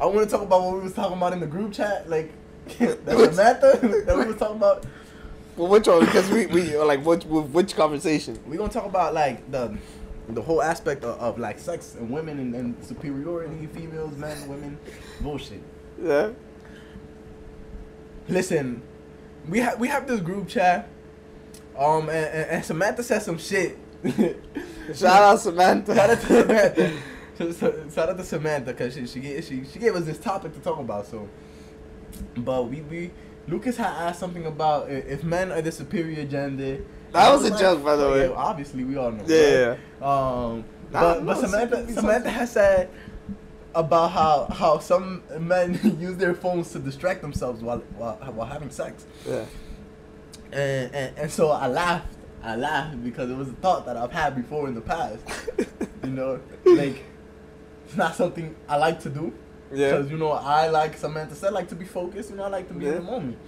[0.00, 2.32] I want to talk about what we was talking about in the group chat, like
[2.78, 2.98] that
[3.34, 4.86] Samantha that we was talking about.
[5.56, 6.04] Well, which one?
[6.04, 8.38] Because we we like which which conversation?
[8.46, 9.76] We're gonna talk about like the
[10.28, 14.78] the whole aspect of, of like sex and women and, and superiority, females, men, women,
[15.20, 15.60] bullshit.
[16.02, 16.30] Yeah.
[18.28, 18.82] Listen,
[19.48, 20.88] we have we have this group chat.
[21.78, 23.78] Um, and, and, and Samantha said some shit.
[24.94, 25.94] Shout out Samantha.
[25.94, 27.90] Shout out to Samantha.
[27.94, 30.60] Shout out to Samantha because she she gave, she she gave us this topic to
[30.60, 31.06] talk about.
[31.06, 31.28] So,
[32.36, 33.10] but we we
[33.48, 36.84] Lucas had asked something about if men are the superior gender.
[37.12, 38.28] That was a like, joke, by the oh, way.
[38.28, 39.24] yeah, obviously, we all know.
[39.26, 39.76] Yeah.
[40.00, 40.02] right?
[40.02, 42.90] Um, but, but Samantha Samantha has said
[43.74, 48.70] about how how some men use their phones to distract themselves while while, while having
[48.70, 49.44] sex, Yeah.
[50.52, 52.13] and, and and so I laughed.
[52.44, 55.20] I laughed because it was a thought that I've had before in the past.
[56.04, 57.02] you know, like
[57.86, 59.32] it's not something I like to do.
[59.72, 59.92] Yeah.
[59.92, 62.30] Because you know I like Samantha said like to be focused.
[62.30, 63.38] You know I like to be in the moment.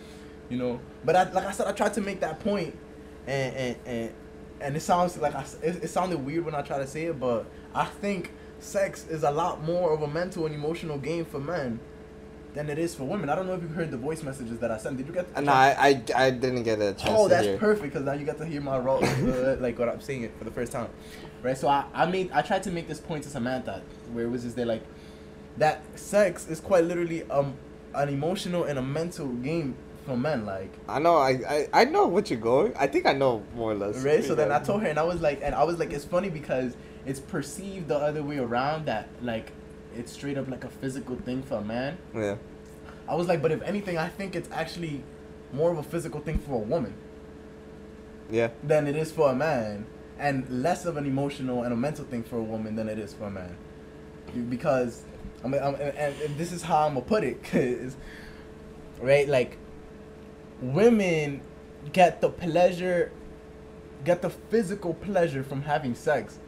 [0.48, 2.76] You know, but I, like I said, I tried to make that point,
[3.26, 4.12] and and and,
[4.60, 7.20] and it sounds like I, it, it sounded weird when I try to say it,
[7.20, 11.38] but I think sex is a lot more of a mental and emotional game for
[11.38, 11.80] men
[12.56, 13.28] than it is for women.
[13.28, 14.96] I don't know if you heard the voice messages that I sent.
[14.96, 15.42] Did you get?
[15.42, 17.58] No, I, I, I didn't get a chance Oh, that's hear.
[17.58, 20.32] perfect because now you get to hear my role, uh, like what I'm saying it
[20.38, 20.88] for the first time,
[21.42, 21.56] right?
[21.56, 23.82] So I, I made I tried to make this point to Samantha
[24.12, 24.82] where it was just there like
[25.58, 27.54] that sex is quite literally um
[27.94, 29.76] an emotional and a mental game
[30.06, 32.72] for men, like I know, I, I, I know what you're going.
[32.78, 34.02] I think I know more or less.
[34.02, 34.24] right.
[34.24, 36.30] So then I told her and I was like, and I was like, it's funny
[36.30, 39.52] because it's perceived the other way around that like
[39.96, 41.98] it's straight up like a physical thing for a man.
[42.14, 42.36] Yeah.
[43.08, 45.02] I was like, but if anything, I think it's actually
[45.52, 46.94] more of a physical thing for a woman.
[48.30, 48.50] Yeah.
[48.64, 49.86] than it is for a man,
[50.18, 53.14] and less of an emotional and a mental thing for a woman than it is
[53.14, 53.56] for a man.
[54.48, 55.04] Because,
[55.44, 57.96] I mean, I'm, and, and this is how I'm gonna put it, cause,
[59.00, 59.58] right, like,
[60.60, 61.40] women
[61.92, 63.12] get the pleasure,
[64.04, 66.40] get the physical pleasure from having sex.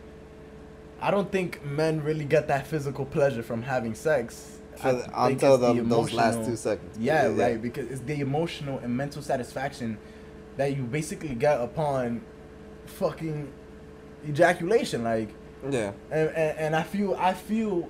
[1.00, 4.58] I don't think men really get that physical pleasure from having sex.
[4.82, 6.98] The, until it's the, those last two seconds.
[6.98, 7.60] yeah, right.
[7.60, 9.98] Because it's the emotional and mental satisfaction
[10.56, 12.20] that you basically get upon
[12.86, 13.52] fucking
[14.28, 15.02] ejaculation.
[15.02, 15.30] Like,
[15.68, 15.92] Yeah.
[16.10, 17.88] and, and, and I feel, I feel,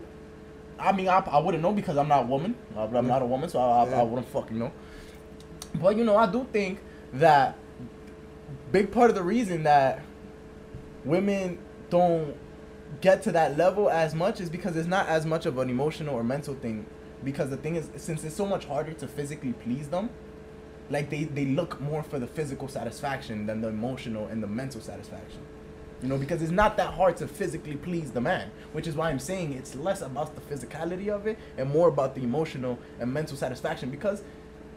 [0.78, 2.54] I mean, I, I wouldn't know because I'm not a woman.
[2.76, 3.30] I'm I'm not a mm-hmm.
[3.30, 4.00] woman, so I, I, Yeah.
[4.00, 4.72] I wouldn't fucking know.
[5.74, 6.80] But, you know, I do think
[7.14, 7.56] that
[8.72, 10.02] big part of the reason that
[11.04, 11.59] women
[11.90, 12.34] don't
[13.01, 16.14] get to that level as much is because it's not as much of an emotional
[16.14, 16.86] or mental thing.
[17.24, 20.11] Because the thing is, since it's so much harder to physically please them,
[20.91, 24.80] like they, they look more for the physical satisfaction than the emotional and the mental
[24.80, 25.41] satisfaction.
[26.03, 29.11] You know, because it's not that hard to physically please the man, which is why
[29.11, 33.12] I'm saying it's less about the physicality of it and more about the emotional and
[33.12, 33.91] mental satisfaction.
[33.91, 34.22] Because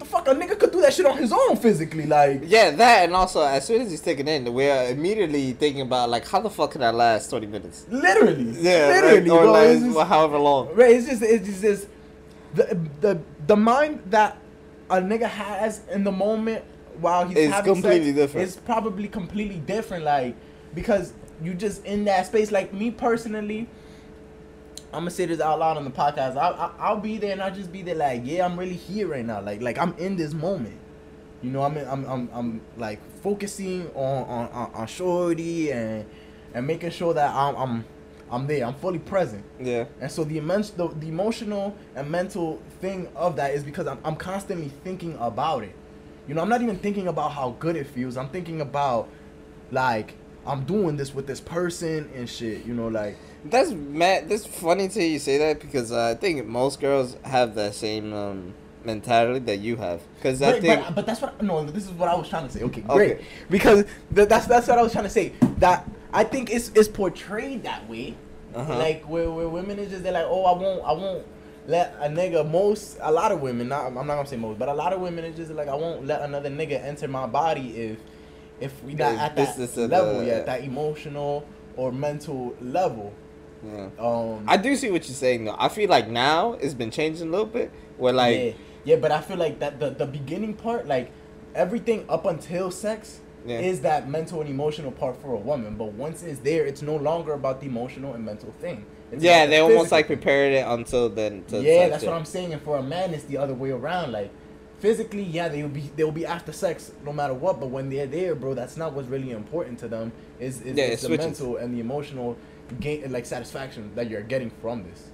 [0.01, 3.05] the fuck a nigga could do that shit on his own physically, like Yeah, that
[3.05, 6.49] and also as soon as he's taken in, we're immediately thinking about like how the
[6.49, 7.85] fuck can I last twenty minutes?
[7.89, 9.51] literally, Yeah, literally, like, or bro.
[9.51, 10.75] like, just- however long.
[10.75, 11.87] Right, it's just it's just this
[12.53, 14.37] the the the mind that
[14.89, 16.63] a nigga has in the moment
[16.99, 18.47] while he's It's having completely sex different.
[18.47, 20.03] is probably completely different.
[20.03, 20.35] Like
[20.73, 22.51] because you just in that space.
[22.51, 23.67] Like me personally,
[24.93, 26.35] I'm gonna say this out loud on the podcast.
[26.37, 29.07] I'll, I'll I'll be there and I'll just be there like yeah, I'm really here
[29.07, 29.41] right now.
[29.41, 30.77] Like like I'm in this moment.
[31.41, 36.05] You know, I'm in, I'm I'm I'm like focusing on on on, on shorty and
[36.53, 37.85] and making sure that I'm I'm
[38.31, 38.65] I'm there.
[38.65, 39.43] I'm fully present.
[39.59, 39.85] Yeah.
[39.99, 43.99] And so the immense, the, the emotional and mental thing of that is because I'm,
[44.05, 45.75] I'm constantly thinking about it.
[46.27, 48.15] You know, I'm not even thinking about how good it feels.
[48.15, 49.09] I'm thinking about,
[49.69, 50.13] like,
[50.45, 52.65] I'm doing this with this person and shit.
[52.65, 54.29] You know, like, That's mad.
[54.29, 58.13] That's funny to you say that because uh, I think most girls have that same
[58.13, 58.53] um,
[58.85, 60.01] mentality that you have.
[60.15, 61.63] Because I but, think but, but that's what no.
[61.65, 62.61] This is what I was trying to say.
[62.63, 62.93] Okay, Okay.
[62.93, 63.21] great.
[63.49, 63.85] Because
[64.15, 65.33] th- that's that's what I was trying to say.
[65.57, 68.15] That I think it's it's portrayed that way.
[68.53, 68.77] Uh-huh.
[68.77, 71.25] Like where, where women is just they're like, oh, I won't I won't
[71.67, 72.49] let a nigga.
[72.49, 75.01] Most a lot of women, not I'm not gonna say most, but a lot of
[75.01, 77.99] women is just like, I won't let another nigga enter my body if
[78.59, 83.13] if we not at this that level yet, that emotional or mental level.
[83.65, 83.89] Yeah.
[83.99, 85.55] Um, I do see what you're saying though.
[85.57, 87.71] I feel like now it's been changing a little bit.
[87.97, 88.51] Where like yeah,
[88.83, 91.11] yeah, but I feel like that the the beginning part, like
[91.55, 93.59] everything up until sex, Yeah.
[93.59, 95.75] is that mental and emotional part for a woman.
[95.75, 98.85] But once it's there, it's no longer about the emotional and mental thing.
[99.11, 101.43] It's yeah, the they almost like prepared it until then.
[101.49, 102.53] To Yeah, that's what I'm saying.
[102.53, 104.11] And for a man, it's the other way around.
[104.13, 104.31] Like
[104.79, 107.59] physically, yeah, they will be they will be after sex no matter what.
[107.59, 110.11] But when they're there, bro, that's not what's really important to them.
[110.39, 111.25] Is is Yeah, it's the switches.
[111.41, 112.37] mental and the emotional
[112.79, 115.09] gain like satisfaction that you're getting from this.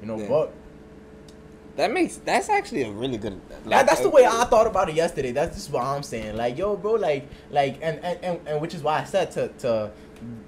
[0.00, 0.28] You know, Yeah.
[0.28, 0.52] but
[1.76, 3.40] That makes that's actually a really good.
[3.66, 5.32] that, that's the way I thought about it yesterday.
[5.32, 6.36] That's just what I'm saying.
[6.36, 9.48] Like, yo, bro, like, like, and and, and, and which is why I said to
[9.58, 9.90] to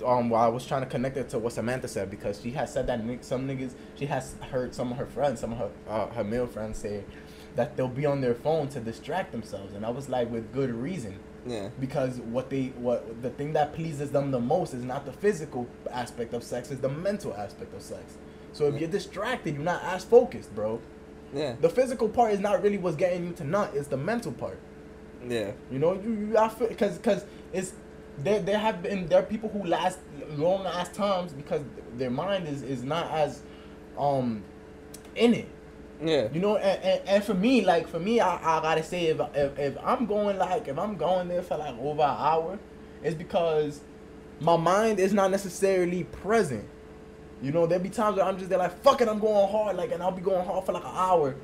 [0.07, 2.73] um while I was trying to connect it to what Samantha said because she has
[2.73, 6.07] said that some niggas she has heard some of her friends, some of her uh,
[6.09, 7.03] her male friends say
[7.57, 10.71] that they'll be on their phone to distract themselves, and I was like, with good
[10.71, 11.19] reason.
[11.47, 11.69] Yeah.
[11.81, 15.67] Because what they what the thing that pleases them the most is not the physical
[15.91, 18.17] aspect of sex, is the mental aspect of sex.
[18.53, 18.81] So if Yeah.
[18.81, 20.81] you're distracted, you're not as focused, bro.
[21.33, 21.57] Yeah.
[21.61, 23.73] The physical part is not really what's getting you to nut.
[23.75, 24.59] It's the mental part.
[25.29, 25.53] Yeah.
[25.71, 27.73] You know, you, you I feel because because it's
[28.23, 28.41] there.
[28.41, 29.99] There have been there are people who last
[30.37, 31.63] long ass times because
[31.97, 33.43] their mind is is not as
[33.99, 34.43] um
[35.15, 35.49] in it.
[36.03, 36.29] Yeah.
[36.33, 39.21] You know, and, and, and for me, like for me, I, I gotta say if,
[39.35, 42.59] if if I'm going like if I'm going there for like over an hour,
[43.03, 43.81] it's because
[44.41, 46.69] my mind is not necessarily present.
[47.43, 49.77] You know, there'll be times where I'm just there like fuck it, I'm going hard,
[49.77, 51.35] like and I'll be going hard for like an hour.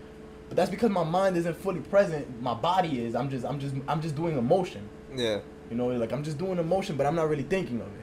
[0.49, 2.43] But that's because my mind isn't fully present.
[2.43, 3.15] My body is.
[3.15, 4.89] I'm just I'm just I'm just doing emotion.
[5.15, 5.41] Yeah.
[5.71, 8.02] You know, like I'm just doing emotion, but I'm not really thinking of it.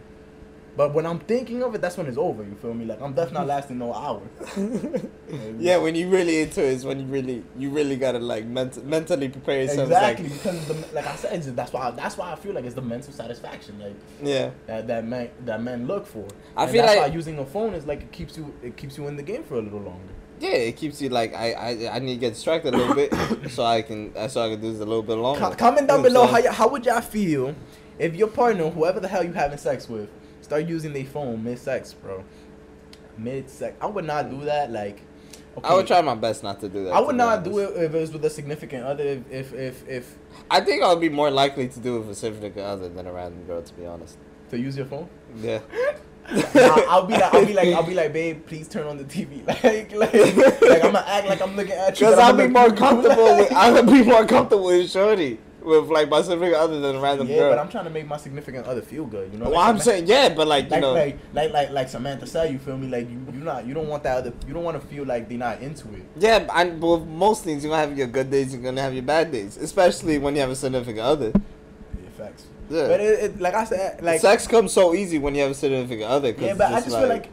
[0.79, 2.41] But when I'm thinking of it, that's when it's over.
[2.41, 2.85] You feel me?
[2.85, 4.21] Like I'm definitely not lasting no hour.
[5.59, 8.83] yeah, when you really into it is when you really you really gotta like ment-
[8.85, 9.87] mentally prepare yourself.
[9.89, 12.75] Exactly, Like, because the, like I said, that's why that's why I feel like it's
[12.75, 16.25] the mental satisfaction like yeah, that that men that men look for.
[16.55, 18.77] I And feel that's like- why using a phone is like it keeps you it
[18.77, 20.13] keeps you in the game for a little longer.
[20.39, 23.11] yeah, it keeps you like I I, I need to get distracted a little bit
[23.55, 25.53] so I can uh, so I can do this a little bit longer.
[25.57, 27.53] Comment down below what how y- how would y'all feel
[27.97, 30.07] if your partner, whoever the hell you having sex with,
[30.49, 32.23] start using their phone mid sex, bro.
[33.17, 34.71] Mid sex, I would not do that.
[34.71, 35.63] Like, saying?
[35.63, 36.93] I would try my best not to do that.
[36.93, 37.51] I would not honest.
[37.51, 39.03] do it if it was with a significant other.
[39.03, 40.17] If if if, if
[40.49, 43.13] I think I'll be more likely to do it with a significant other than a
[43.13, 44.17] random girl, to be honest.
[44.49, 45.07] to use your phone.
[45.37, 45.59] Yeah.
[46.31, 49.03] I'll, I'll be like, I'll be like, I'll be like, babe, please turn on the
[49.03, 49.45] TV.
[49.47, 50.13] Like, like,
[50.61, 52.07] like I'm gonna act like I'm looking at you.
[52.07, 55.39] Because I'll be more comfortable with I'll be more comfortable with Shorty.
[55.61, 57.49] With like my significant other than a random Yeah, girl.
[57.51, 59.33] but I'm trying to make my significant other feel good.
[59.33, 59.45] You know.
[59.49, 61.89] well, Like, I'm Samantha- saying yeah, but like you Like, know like, like, like, like
[61.89, 62.87] Samantha said, you feel me?
[62.87, 65.27] Like, you, you not, you don't want that other, you don't want to feel like
[65.27, 66.03] they're not into it.
[66.17, 69.03] Yeah, but with most things you're gonna have your good days, you're gonna have your
[69.03, 69.57] bad days.
[69.57, 71.31] Especially when you have a significant other.
[71.33, 72.45] Yeah, facts.
[72.69, 72.87] Yeah.
[72.87, 75.55] But it, it, like I said, like, Sex comes so easy when you have a
[75.55, 76.31] significant other.
[76.31, 77.27] 'cause yeah, but I just feel like.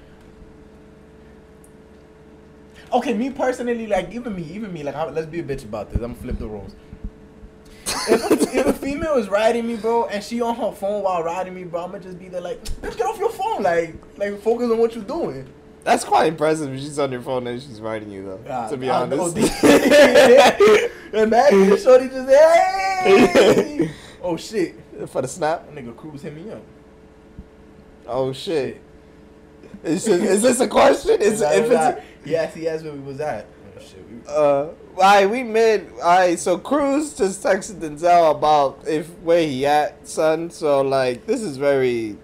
[2.93, 5.91] Okay, me personally, like even me, even me, like I, let's be a bitch about
[5.91, 5.97] this.
[6.03, 6.75] I'm gonna flip the roles.
[8.09, 11.23] If, a, if a female is riding me, bro, and she on her phone while
[11.23, 13.95] riding me, bro, I'm gonna just be there like, bitch, get off your phone, like,
[14.17, 15.47] like focus on what you're doing.
[15.85, 16.77] that's quite impressive.
[16.79, 18.69] She's on your phone and she's riding you though.
[18.71, 19.37] To be I honest.
[21.13, 23.91] Imagine shorty just hey,
[24.23, 24.75] oh shit,
[25.07, 25.67] For the snap.
[25.67, 26.63] that nigga Cruz hit me up.
[28.07, 28.81] Oh shit.
[29.85, 31.21] Is this, is this a question?
[31.21, 33.47] Is Nah, if nah, it's yes, he asked where we was at.
[33.47, 35.91] Oh shit, we, uh, alright, we mid.
[35.99, 40.51] Alright, so Cruz just texted Denzel about if where he at, son.
[40.51, 42.17] So like, this is very.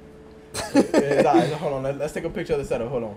[0.75, 2.89] Yeah, nah, hold on, let, us take a picture of the setup.
[2.89, 3.16] Hold on,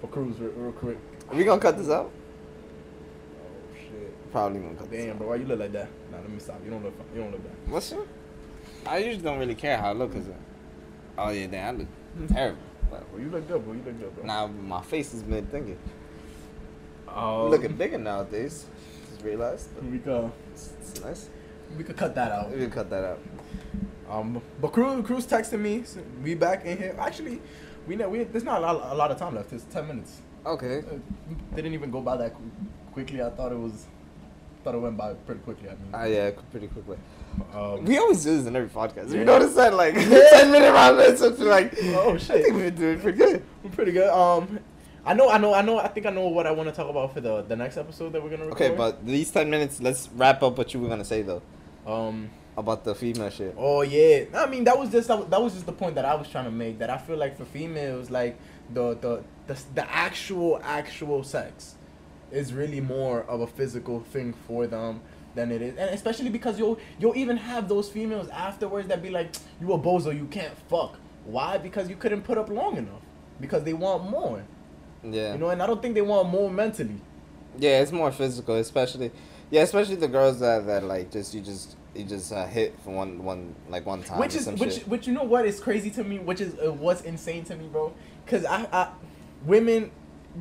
[0.00, 0.98] for Cruz, real, real quick.
[1.28, 2.10] Are we gonna cut this out?
[3.40, 4.32] Oh shit.
[4.32, 5.88] Probably gonna cut this Damn, bro, why you look like that?
[6.10, 6.60] Nah, let me stop.
[6.64, 6.94] You don't look.
[7.14, 7.72] You don't look bad.
[7.72, 8.06] What's up?
[8.86, 10.26] I usually don't really care how I look, cause.
[11.16, 12.26] Oh yeah, damn, I look hmm.
[12.26, 12.58] terrible.
[12.90, 13.72] But Bro, you look good, bro.
[13.72, 14.24] You look good, bro.
[14.24, 15.78] now my face is mid thinking.
[17.08, 18.66] Oh, looking bigger nowadays.
[19.24, 19.68] Realized.
[19.90, 21.30] We could, It's, it's nice.
[21.78, 22.50] we could cut that out.
[22.50, 23.18] We can cut that out.
[24.10, 25.82] Um, but Cruz, Cruz texted me.
[25.84, 26.94] So we back in here.
[26.98, 27.40] Actually,
[27.86, 28.24] we know we.
[28.24, 29.52] There's not a lot, a lot of time left.
[29.52, 30.20] It's ten minutes.
[30.44, 30.78] Okay.
[30.80, 30.98] Uh,
[31.56, 32.34] didn't even go by that
[32.92, 33.22] quickly.
[33.22, 33.86] I thought it was.
[34.62, 35.68] Thought it went by pretty quickly.
[35.70, 35.88] I mean.
[35.94, 36.98] Ah yeah, pretty quickly.
[37.54, 39.10] Um, We always do this in every podcast.
[39.10, 39.20] Yeah.
[39.20, 39.94] You notice that, like
[40.34, 43.42] ten minute round it's like, Oh, shit, I think been doing pretty good.
[43.62, 44.08] We're pretty good.
[44.10, 44.60] Um,
[45.06, 45.78] I know, I know, I know.
[45.78, 48.12] I think I know what I want to talk about for the the next episode
[48.12, 48.62] that we're gonna record.
[48.62, 51.42] Okay, but these ten minutes, let's wrap up what you were gonna say though
[51.86, 53.54] um, about the female shit.
[53.58, 54.24] oh yeah.
[54.34, 56.50] I mean, that was just that was just the point that I was trying to
[56.50, 56.78] make.
[56.78, 58.38] That I feel like for females, like
[58.72, 61.74] the the the, the actual actual sex
[62.30, 65.02] is really more of a physical thing for them
[65.34, 69.10] than it is, and especially because you'll you'll even have those females afterwards that be
[69.10, 70.96] like, you a bozo, you can't fuck.
[71.26, 71.58] Why?
[71.58, 73.02] Because you couldn't put up long enough.
[73.40, 74.44] Because they want more.
[75.04, 75.32] Yeah.
[75.32, 77.00] You know, and I don't think they want more mentally.
[77.58, 79.12] Yeah, it's more physical, especially
[79.50, 82.90] yeah, especially the girls that that like just you just you just uh, hit for
[82.92, 84.18] one one like one time.
[84.18, 84.88] which is which shit.
[84.88, 87.68] which you know what is crazy to me which is uh, what's insane to me
[87.68, 87.92] bro
[88.24, 88.88] because I, I
[89.44, 89.92] women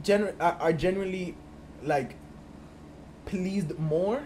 [0.02, 1.36] gener- are, are generally
[1.84, 2.16] like
[3.26, 4.24] pleased more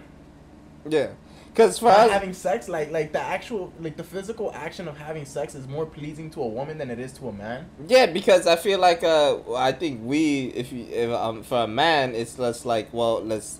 [0.89, 1.09] yeah,
[1.57, 5.25] because for us, having sex like like the actual like the physical action of having
[5.25, 8.45] sex is more pleasing to a woman than it is to a man yeah, because
[8.45, 12.37] I feel like uh I think we if you if um for a man it's
[12.37, 13.59] less like well let's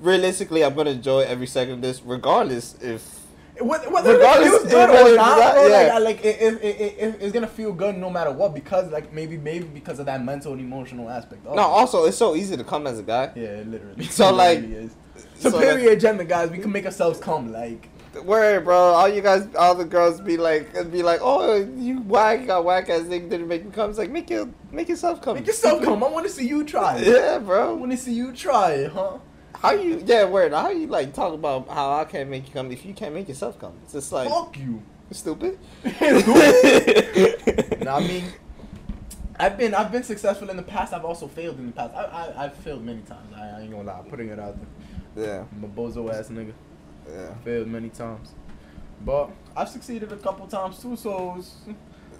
[0.00, 3.02] realistically I'm gonna enjoy every second of this regardless if
[3.60, 5.94] Whether, whether Regardless it feels good or not, bro, like, yeah.
[5.94, 9.12] I, like it, it, it, it, it's gonna feel good no matter what because like
[9.12, 11.46] maybe maybe because of that mental and emotional aspect.
[11.46, 13.30] Of no also it's so easy to come as a guy.
[13.36, 14.04] Yeah, literally.
[14.06, 14.90] So, like- really
[15.38, 15.42] is.
[15.50, 16.50] so, like- superior agenda, guys.
[16.50, 17.52] We can make ourselves come.
[17.52, 17.88] Like,
[18.24, 18.76] Word, bro.
[18.76, 22.88] All you guys, all the girls be like, be like, oh, you whack, got whack
[22.88, 23.90] ass nigga didn't make me come.
[23.90, 25.36] It's like, make your, make yourself come.
[25.36, 26.02] make yourself come.
[26.02, 27.06] I want to see you try it.
[27.18, 27.74] Yeah, I bro.
[27.74, 29.18] want to see you try it, huh?
[29.54, 30.52] How you, yeah, word.
[30.52, 33.28] How you like talk about how I can't make you come if you can't make
[33.28, 33.74] yourself come?
[33.84, 34.82] It's just like Fuck you.
[35.10, 35.58] stupid.
[37.82, 38.24] no, I mean,
[39.38, 40.92] I've been I've been successful in the past.
[40.92, 41.94] I've also failed in the past.
[41.94, 43.32] I, I I've failed many times.
[43.36, 43.98] I, I ain't gonna lie.
[43.98, 44.66] I'm Putting it out there.
[45.18, 46.52] Yeah, I'm a bozo ass nigga.
[47.10, 48.34] yeah, Failed many times,
[49.04, 50.96] but I've succeeded a couple times too.
[50.96, 51.54] So it's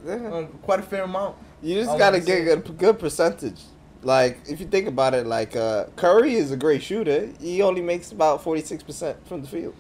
[0.07, 0.15] yeah.
[0.15, 1.37] uh, quite a fair amount.
[1.63, 3.61] You just I gotta get a good, good percentage.
[4.03, 7.31] Like if you think about it, like uh, Curry is a great shooter.
[7.41, 9.75] He only makes about forty six percent from the field.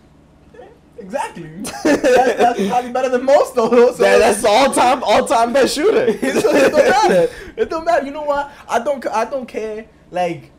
[0.98, 1.44] Exactly.
[1.84, 3.70] that's, that's probably better than most though.
[3.70, 6.06] So That, that's the all time all time best shooter.
[6.08, 7.34] it, don't, it don't matter.
[7.56, 8.04] It don't matter.
[8.06, 8.50] You know what?
[8.68, 9.06] I don't.
[9.06, 9.86] I don't care.
[10.10, 10.50] Like,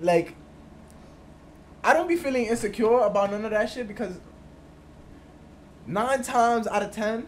[0.00, 0.34] like.
[1.82, 4.18] I don't be feeling insecure about none of that shit because
[5.86, 7.26] nine times out of ten,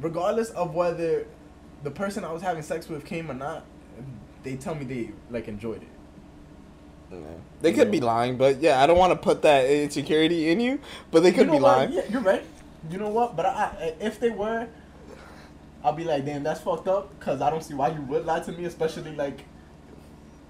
[0.00, 1.26] regardless of whether
[1.82, 3.64] the person I was having sex with came or not,
[4.42, 5.88] they tell me they like enjoyed it.
[7.10, 7.18] Yeah.
[7.60, 10.80] They could be lying, but yeah, I don't want to put that insecurity in you.
[11.10, 11.76] But they could you know be what?
[11.78, 11.92] lying.
[11.92, 12.44] Yeah, you're right.
[12.90, 13.36] You know what?
[13.36, 14.68] But I, I, if they were,
[15.82, 17.18] I'll be like, damn, that's fucked up.
[17.20, 19.40] Cause I don't see why you would lie to me, especially like,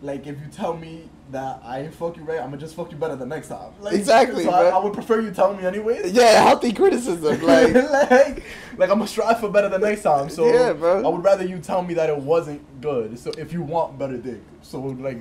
[0.03, 2.97] like if you tell me that I ain't fuck you right, I'ma just fuck you
[2.97, 3.73] better the next time.
[3.81, 4.79] Like, Exactly, So I, bro.
[4.81, 6.13] I would prefer you tell me anyways.
[6.13, 7.41] Yeah, healthy criticism.
[7.47, 8.43] Like, like,
[8.77, 10.29] like I'm gonna strive for better the next time.
[10.31, 11.05] So Yeah, bro.
[11.05, 13.19] I would rather you tell me that it wasn't good.
[13.19, 15.19] So if you want better dick, so like,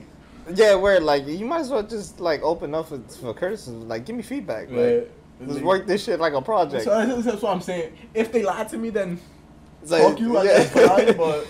[0.56, 3.88] yeah, where like you might as well just like open up for, for criticism.
[3.88, 4.70] Like, give me feedback.
[4.72, 5.12] Like,
[5.42, 6.86] let's like- work this shit like a project.
[6.86, 7.96] So that's, that's what I'm saying.
[8.14, 9.20] If they lie to me, then
[9.82, 10.38] It's like, fuck you.
[10.38, 10.74] I yeah.
[10.74, 11.48] guess but.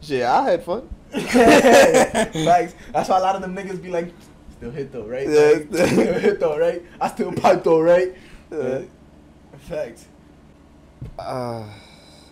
[0.00, 0.88] Shit, I had fun.
[1.12, 2.74] Facts.
[2.92, 4.12] That's why a lot of them niggas be like,
[4.56, 5.28] still hit though, right?
[5.28, 5.40] Yeah.
[5.40, 6.82] Like, still hit though, right?
[7.00, 8.14] I still pipe though, right?
[8.50, 8.82] Yeah.
[9.60, 10.06] Facts.
[11.18, 11.64] Uh,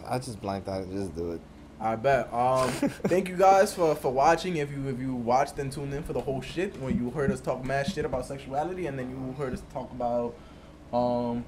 [0.06, 0.90] I just blanked out.
[0.90, 1.40] Just do it.
[1.78, 2.32] I bet.
[2.32, 4.56] Um, thank you guys for, for watching.
[4.56, 7.30] If you if you watched and tuned in for the whole shit, when you heard
[7.30, 10.34] us talk mad shit about sexuality, and then you heard us talk about
[10.92, 11.44] um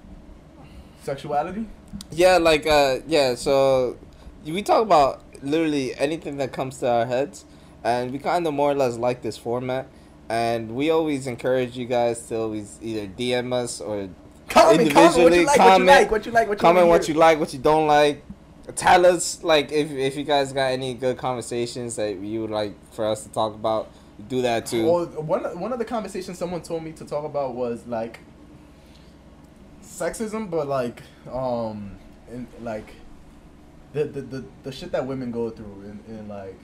[1.03, 1.67] sexuality.
[2.11, 3.35] Yeah, like uh, yeah.
[3.35, 3.97] So
[4.45, 7.45] we talk about literally anything that comes to our heads,
[7.85, 9.87] and we kind of more or less like this format.
[10.29, 14.11] And we always encourage you guys to always either DM us or
[14.49, 16.61] Comment, comment what you Individually, like, comment- what you like, what you like, what you
[16.61, 18.25] comment what you like, what you don't like.
[18.77, 22.75] Tell us like if if you guys got any good conversations that you would like
[22.93, 23.91] for us to talk about.
[24.29, 24.85] Do that too.
[24.85, 28.21] Well, one one of the conversations someone told me to talk about was like
[29.83, 31.93] sexism, but like um,
[32.31, 32.95] and like
[33.99, 36.57] the the, the, the shit that women go through, and, and like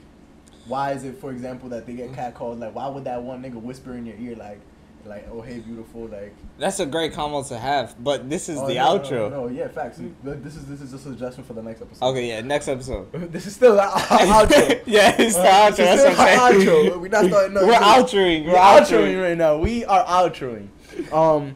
[0.67, 2.59] why is it, for example, that they get catcalled?
[2.59, 4.59] Like, why would that one nigga whisper in your ear like,
[5.05, 8.65] like, oh hey beautiful, like That's a great combo to have, but this is oh,
[8.67, 9.29] the no, no, outro.
[9.31, 9.99] No, yeah, facts.
[10.23, 12.03] This is this is a suggestion for the next episode.
[12.07, 13.11] Okay, yeah, next episode.
[13.31, 14.81] this is still our outro.
[14.87, 15.75] yeah, it's the Uh, outro.
[15.77, 16.67] this That's is what still I'm saying.
[16.91, 17.01] outro.
[17.01, 17.53] We're not starting.
[17.53, 17.79] no, We're no.
[17.79, 18.45] outroing.
[18.45, 19.21] We're We're outroing outroing.
[19.21, 19.57] right now.
[19.59, 20.67] We are outroing.
[21.13, 21.55] Um,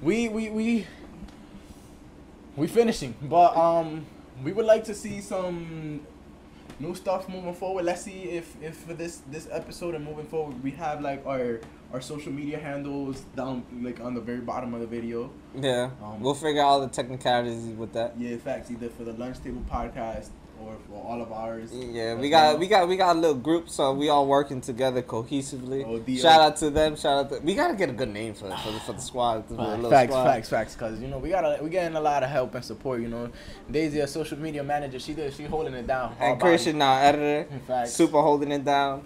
[0.00, 0.86] we we we
[2.56, 4.06] we finishing, but um,
[4.42, 6.00] we would like to see some
[6.78, 7.84] new stuff moving forward.
[7.84, 11.60] Let's see if if for this this episode and moving forward, we have like our
[11.92, 15.30] our social media handles down like on the very bottom of the video.
[15.54, 18.18] Yeah, Um, we'll figure out all the technicalities with that.
[18.18, 18.70] Yeah, facts.
[18.70, 20.28] Either for the lunch table podcast
[20.60, 21.70] or for all of ours.
[21.72, 25.02] Yeah, we got we got we got a little group, so we all working together
[25.02, 25.84] cohesively.
[25.86, 26.96] Oh, the- Shout out to them.
[26.96, 29.46] Shout out to we gotta get a good name for for the, for the squad.
[29.46, 30.24] For the Facts, squad.
[30.24, 30.74] facts, facts.
[30.76, 33.00] Cause you know we got a, we getting a lot of help and support.
[33.00, 33.30] You know,
[33.70, 36.14] Daisy, a social media manager, she did she holding it down.
[36.20, 36.40] And.
[36.40, 37.92] Christian now editor, Facts.
[37.92, 39.04] super holding it down.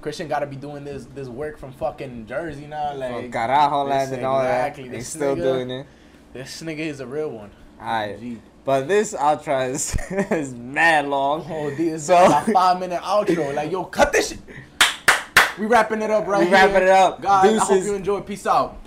[0.00, 2.90] Christian got to be doing this this work from fucking Jersey now.
[2.90, 4.96] From Like Carajo land and all exactly, that.
[4.98, 5.86] This still nigga- doing it.
[6.34, 7.50] this nigga is a real one.
[7.80, 8.20] Alright.
[8.20, 8.38] Gee.
[8.64, 9.94] But this outro is,
[10.30, 11.46] is mad long.
[11.50, 13.54] Oh, this So- is a five minute outro.
[13.54, 14.38] Like yo, cut this shit.
[15.58, 16.54] We wrapping it up right We here.
[16.54, 17.20] wrapping it up.
[17.22, 18.20] Guys, I hope you enjoy.
[18.22, 18.78] Peace out.